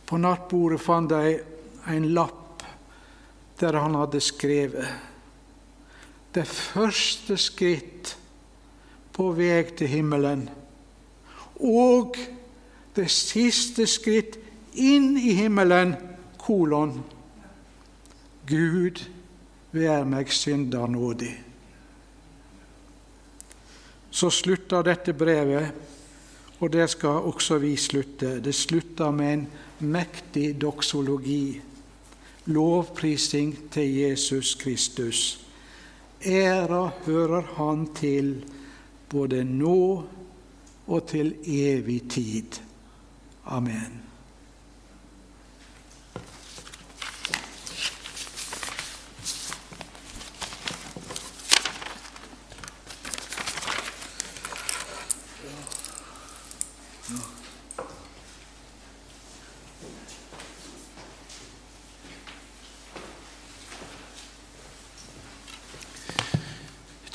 [0.06, 1.40] På nattbordet fant de
[1.88, 2.64] en lapp
[3.60, 4.86] der han hadde skrevet
[6.36, 8.16] Det første skritt
[9.16, 10.50] på vei til himmelen
[11.64, 12.18] og
[12.96, 14.38] det siste skritt
[14.76, 15.96] inn i himmelen,
[16.40, 16.98] kolon.
[18.48, 19.02] Gud,
[19.72, 21.34] vær meg synder nådig.
[24.16, 25.74] Så slutter dette brevet,
[26.60, 28.38] og det skal også vi slutte.
[28.40, 29.48] Det slutter med en
[29.92, 31.60] mektig doksologi,
[32.46, 35.26] lovprising til Jesus Kristus.
[36.26, 38.46] Æra hører Han til
[39.10, 40.04] både nå
[40.88, 42.62] og til evig tid.
[43.46, 44.05] Amen.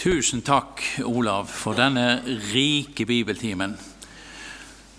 [0.01, 3.75] Tusen takk, Olav, for denne rike bibeltimen.